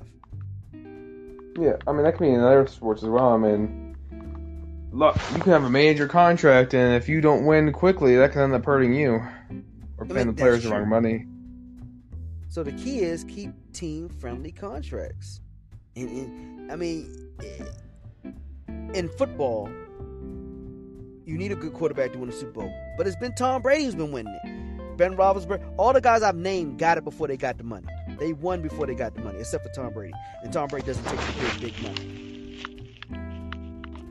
[1.59, 3.33] Yeah, I mean that can be in other sports as well.
[3.33, 3.97] I mean,
[4.91, 8.41] look, you can have a major contract, and if you don't win quickly, that can
[8.41, 9.21] end up hurting you
[9.97, 11.25] or paying I mean, the players the wrong money.
[12.47, 15.41] So the key is keep team-friendly contracts.
[15.95, 17.31] And, and I mean,
[18.93, 19.67] in football,
[21.25, 22.73] you need a good quarterback to win a Super Bowl.
[22.97, 24.97] But it's been Tom Brady who's been winning it.
[24.97, 27.87] Ben Roethlisberger, all the guys I've named got it before they got the money.
[28.19, 30.13] They won before they got the money, except for Tom Brady.
[30.43, 32.25] And Tom Brady doesn't take the big, big money.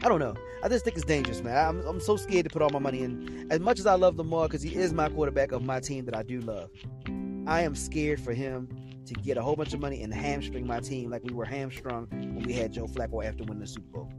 [0.02, 0.34] I don't know.
[0.62, 1.56] I just think it's dangerous, man.
[1.56, 3.46] I'm, I'm so scared to put all my money in.
[3.50, 6.14] As much as I love Lamar, because he is my quarterback of my team that
[6.14, 6.70] I do love,
[7.46, 8.68] I am scared for him
[9.06, 12.06] to get a whole bunch of money and hamstring my team like we were hamstrung
[12.10, 14.12] when we had Joe Flacco after winning the Super Bowl.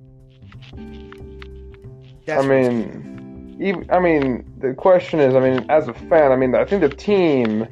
[2.25, 6.35] That's I mean, even, I mean, the question is, I mean, as a fan, I
[6.35, 7.67] mean, I think the team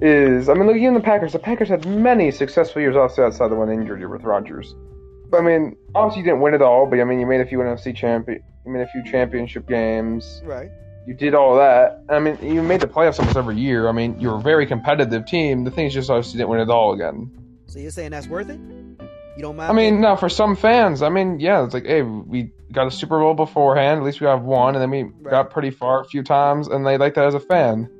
[0.00, 3.48] is I mean, look, even the Packers, the Packers had many successful years also outside
[3.48, 4.74] the one injury with Rodgers.
[5.28, 7.46] But I mean, obviously you didn't win it all, but I mean, you made a
[7.46, 10.42] few NFC champion, you made a few championship games.
[10.44, 10.70] Right.
[11.06, 12.02] You did all that.
[12.08, 13.88] I mean, you made the playoffs almost every year.
[13.88, 15.62] I mean, you're a very competitive team.
[15.62, 17.30] The thing is just obviously didn't win it all again.
[17.66, 18.58] So you're saying that's worth it?
[18.58, 19.70] You don't mind?
[19.70, 22.90] I mean, no, for some fans, I mean, yeah, it's like, hey, we got a
[22.90, 24.00] Super Bowl beforehand.
[24.00, 25.30] At least we have one, and then we right.
[25.30, 27.90] got pretty far a few times, and they like that as a fan.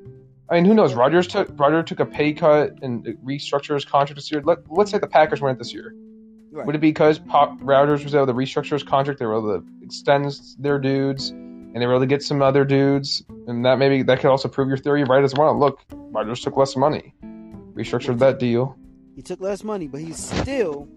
[0.49, 0.95] I mean, who knows?
[0.95, 4.43] Rodgers took Rodgers took a pay cut and restructured his contract this year.
[4.43, 5.95] Let, let's say the Packers win it this year.
[6.53, 6.65] Right.
[6.65, 9.19] Would it be because Pop Rodgers was able to restructure his contract?
[9.19, 12.65] They were able to extend their dudes, and they were able to get some other
[12.65, 15.59] dudes, and that maybe that could also prove your theory right as well.
[15.59, 17.13] Look, Rodgers took less money,
[17.75, 18.77] restructured that deal.
[19.17, 20.89] He took less money, but he's still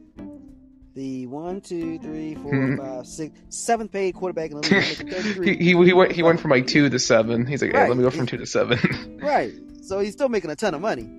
[0.99, 2.75] the one, two, three, four, hmm.
[2.75, 5.45] five, six, seventh paid quarterback in the league.
[5.45, 7.45] he, he he went he went from like two to seven.
[7.45, 8.77] He's like, hey, let me go from two to seven.
[9.19, 9.53] Right.
[9.81, 11.09] So he's still making a ton of money.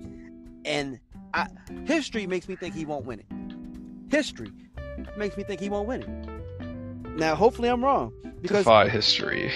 [0.65, 0.99] And
[1.33, 1.47] I,
[1.85, 4.11] history makes me think he won't win it.
[4.11, 4.51] History
[5.17, 7.17] makes me think he won't win it.
[7.17, 8.11] Now, hopefully, I'm wrong
[8.41, 9.51] because Defy history.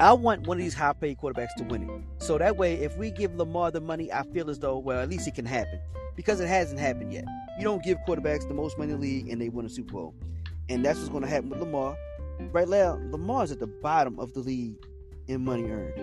[0.00, 2.22] I want one of these high paid quarterbacks to win it.
[2.22, 5.08] So that way, if we give Lamar the money, I feel as though, well, at
[5.08, 5.80] least it can happen
[6.16, 7.24] because it hasn't happened yet.
[7.58, 9.92] You don't give quarterbacks the most money in the league and they win a Super
[9.92, 10.14] Bowl.
[10.68, 11.96] And that's what's going to happen with Lamar.
[12.52, 14.74] Right now, Lamar's at the bottom of the league
[15.28, 15.98] in money earned.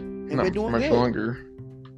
[0.00, 0.92] And Not for much good.
[0.92, 1.46] longer.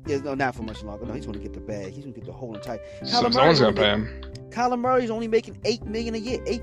[0.06, 1.06] Yeah, no, not for much longer.
[1.06, 1.92] No, he's going to get the bag.
[1.92, 2.80] He's going to get the whole entire.
[3.04, 4.20] So Kyler someone's gonna pay him.
[4.50, 6.62] Kyler Murray's only making eight million a year, eight,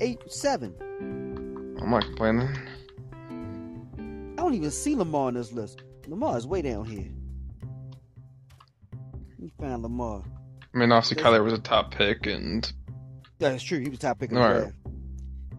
[0.00, 0.74] eight, seven.
[1.80, 2.48] I'm not complaining.
[4.38, 5.82] I don't even see Lamar on this list.
[6.08, 7.06] Lamar is way down here.
[9.40, 10.22] Me find Lamar.
[10.74, 11.26] I mean, obviously Yes.
[11.26, 12.70] Kyler was a top pick, and
[13.38, 13.78] Yeah, That's true.
[13.80, 14.60] He was top pick All right.
[14.60, 14.74] draft.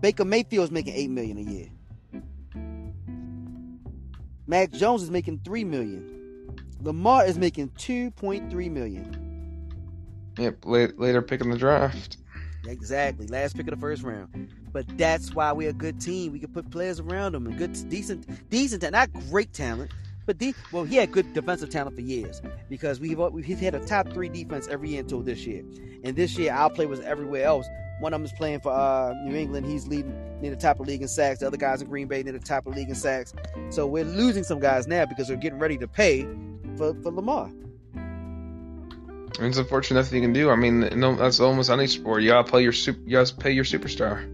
[0.02, 1.68] Baker Mayfield's making eight million a year.
[4.48, 6.18] Mac Jones is making three million.
[6.82, 9.18] Lamar is making two point three million.
[10.38, 12.18] yep, late, later pick in the draft.
[12.68, 13.26] Exactly.
[13.28, 14.54] Last pick of the first round.
[14.72, 16.32] But that's why we're a good team.
[16.32, 19.92] We can put players around them and good, decent, decent, and not great talent,
[20.26, 23.80] but de- well, he had good defensive talent for years because we've we've had a
[23.86, 25.64] top three defense every year until this year.
[26.04, 27.68] And this year, our play was everywhere else.
[28.00, 29.68] One of them is playing for uh, New England.
[29.68, 31.40] He's leading near the top of the league in sacks.
[31.40, 33.34] The other guys in Green Bay near the top of the league in sacks.
[33.70, 36.28] So we're losing some guys now because they're getting ready to pay
[36.78, 37.52] for, for Lamar.
[39.40, 40.50] It's unfortunate nothing you can do.
[40.50, 42.24] I mean, no, that's almost any sport.
[42.24, 43.00] You gotta play your super.
[43.02, 44.28] You gotta pay your superstar.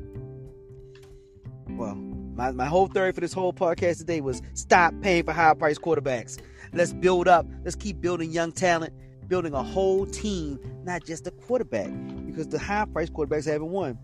[2.37, 5.81] My, my whole theory for this whole podcast today was stop paying for high priced
[5.81, 6.37] quarterbacks.
[6.71, 7.47] Let's build up.
[7.63, 8.93] Let's keep building young talent,
[9.27, 11.89] building a whole team, not just a quarterback,
[12.27, 13.97] because the high priced quarterbacks haven't won.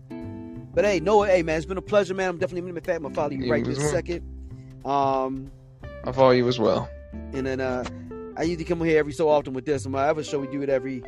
[0.74, 2.30] But hey, Noah, hey man, it's been a pleasure, man.
[2.30, 3.90] I'm definitely going in fact, I'm gonna follow you You right this well.
[3.92, 4.22] second.
[4.84, 5.52] Um,
[6.04, 6.88] I'll follow you as well.
[7.32, 7.84] and then uh,
[8.36, 9.86] I usually come here every so often with this.
[9.86, 11.04] On my other show, we do it every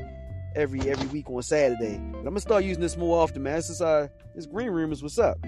[0.55, 1.99] every every week on Saturday.
[2.12, 3.61] But I'm gonna start using this more often, man.
[3.62, 4.07] Since uh,
[4.37, 5.39] this green room is what's up.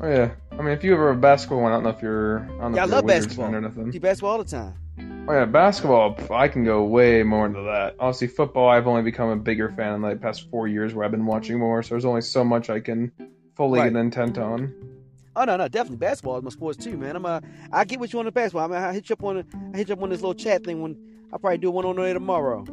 [0.00, 0.30] Oh yeah.
[0.52, 2.40] I mean, if you ever have a basketball one, I don't know if you're.
[2.60, 3.54] I know Yeah, I love basketball.
[3.54, 3.90] or nothing.
[3.90, 4.74] Do basketball all the time.
[5.28, 6.16] Oh yeah, basketball.
[6.30, 7.96] I can go way more into that.
[7.98, 8.68] Honestly, football.
[8.68, 11.26] I've only become a bigger fan in like the past four years, where I've been
[11.26, 11.82] watching more.
[11.82, 13.10] So there's only so much I can
[13.56, 13.92] fully Right.
[13.92, 14.72] get intent on.
[15.36, 17.16] Oh no, no, definitely basketball is my sports too, man.
[17.16, 17.40] I'm uh,
[17.72, 18.64] I get what you on the basketball.
[18.64, 20.62] I mean, I hit you up on, I hit you up on this little chat
[20.64, 20.96] thing when
[21.32, 22.64] I probably do one on there tomorrow.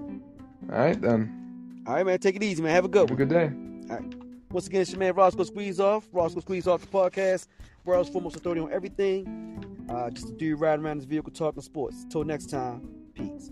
[0.72, 1.84] All right then.
[1.88, 2.74] All right, man, take it easy, man.
[2.76, 3.52] Have a good Have a good day.
[4.52, 6.04] Once again, it's your man Rawsko Squeezoff.
[6.12, 7.48] Roscoe Squeeze Off the podcast.
[7.86, 9.86] World's foremost authority on everything.
[9.90, 12.06] Uh, just a dude riding around his vehicle talking sports.
[12.10, 12.82] Till next time,
[13.14, 13.50] peace.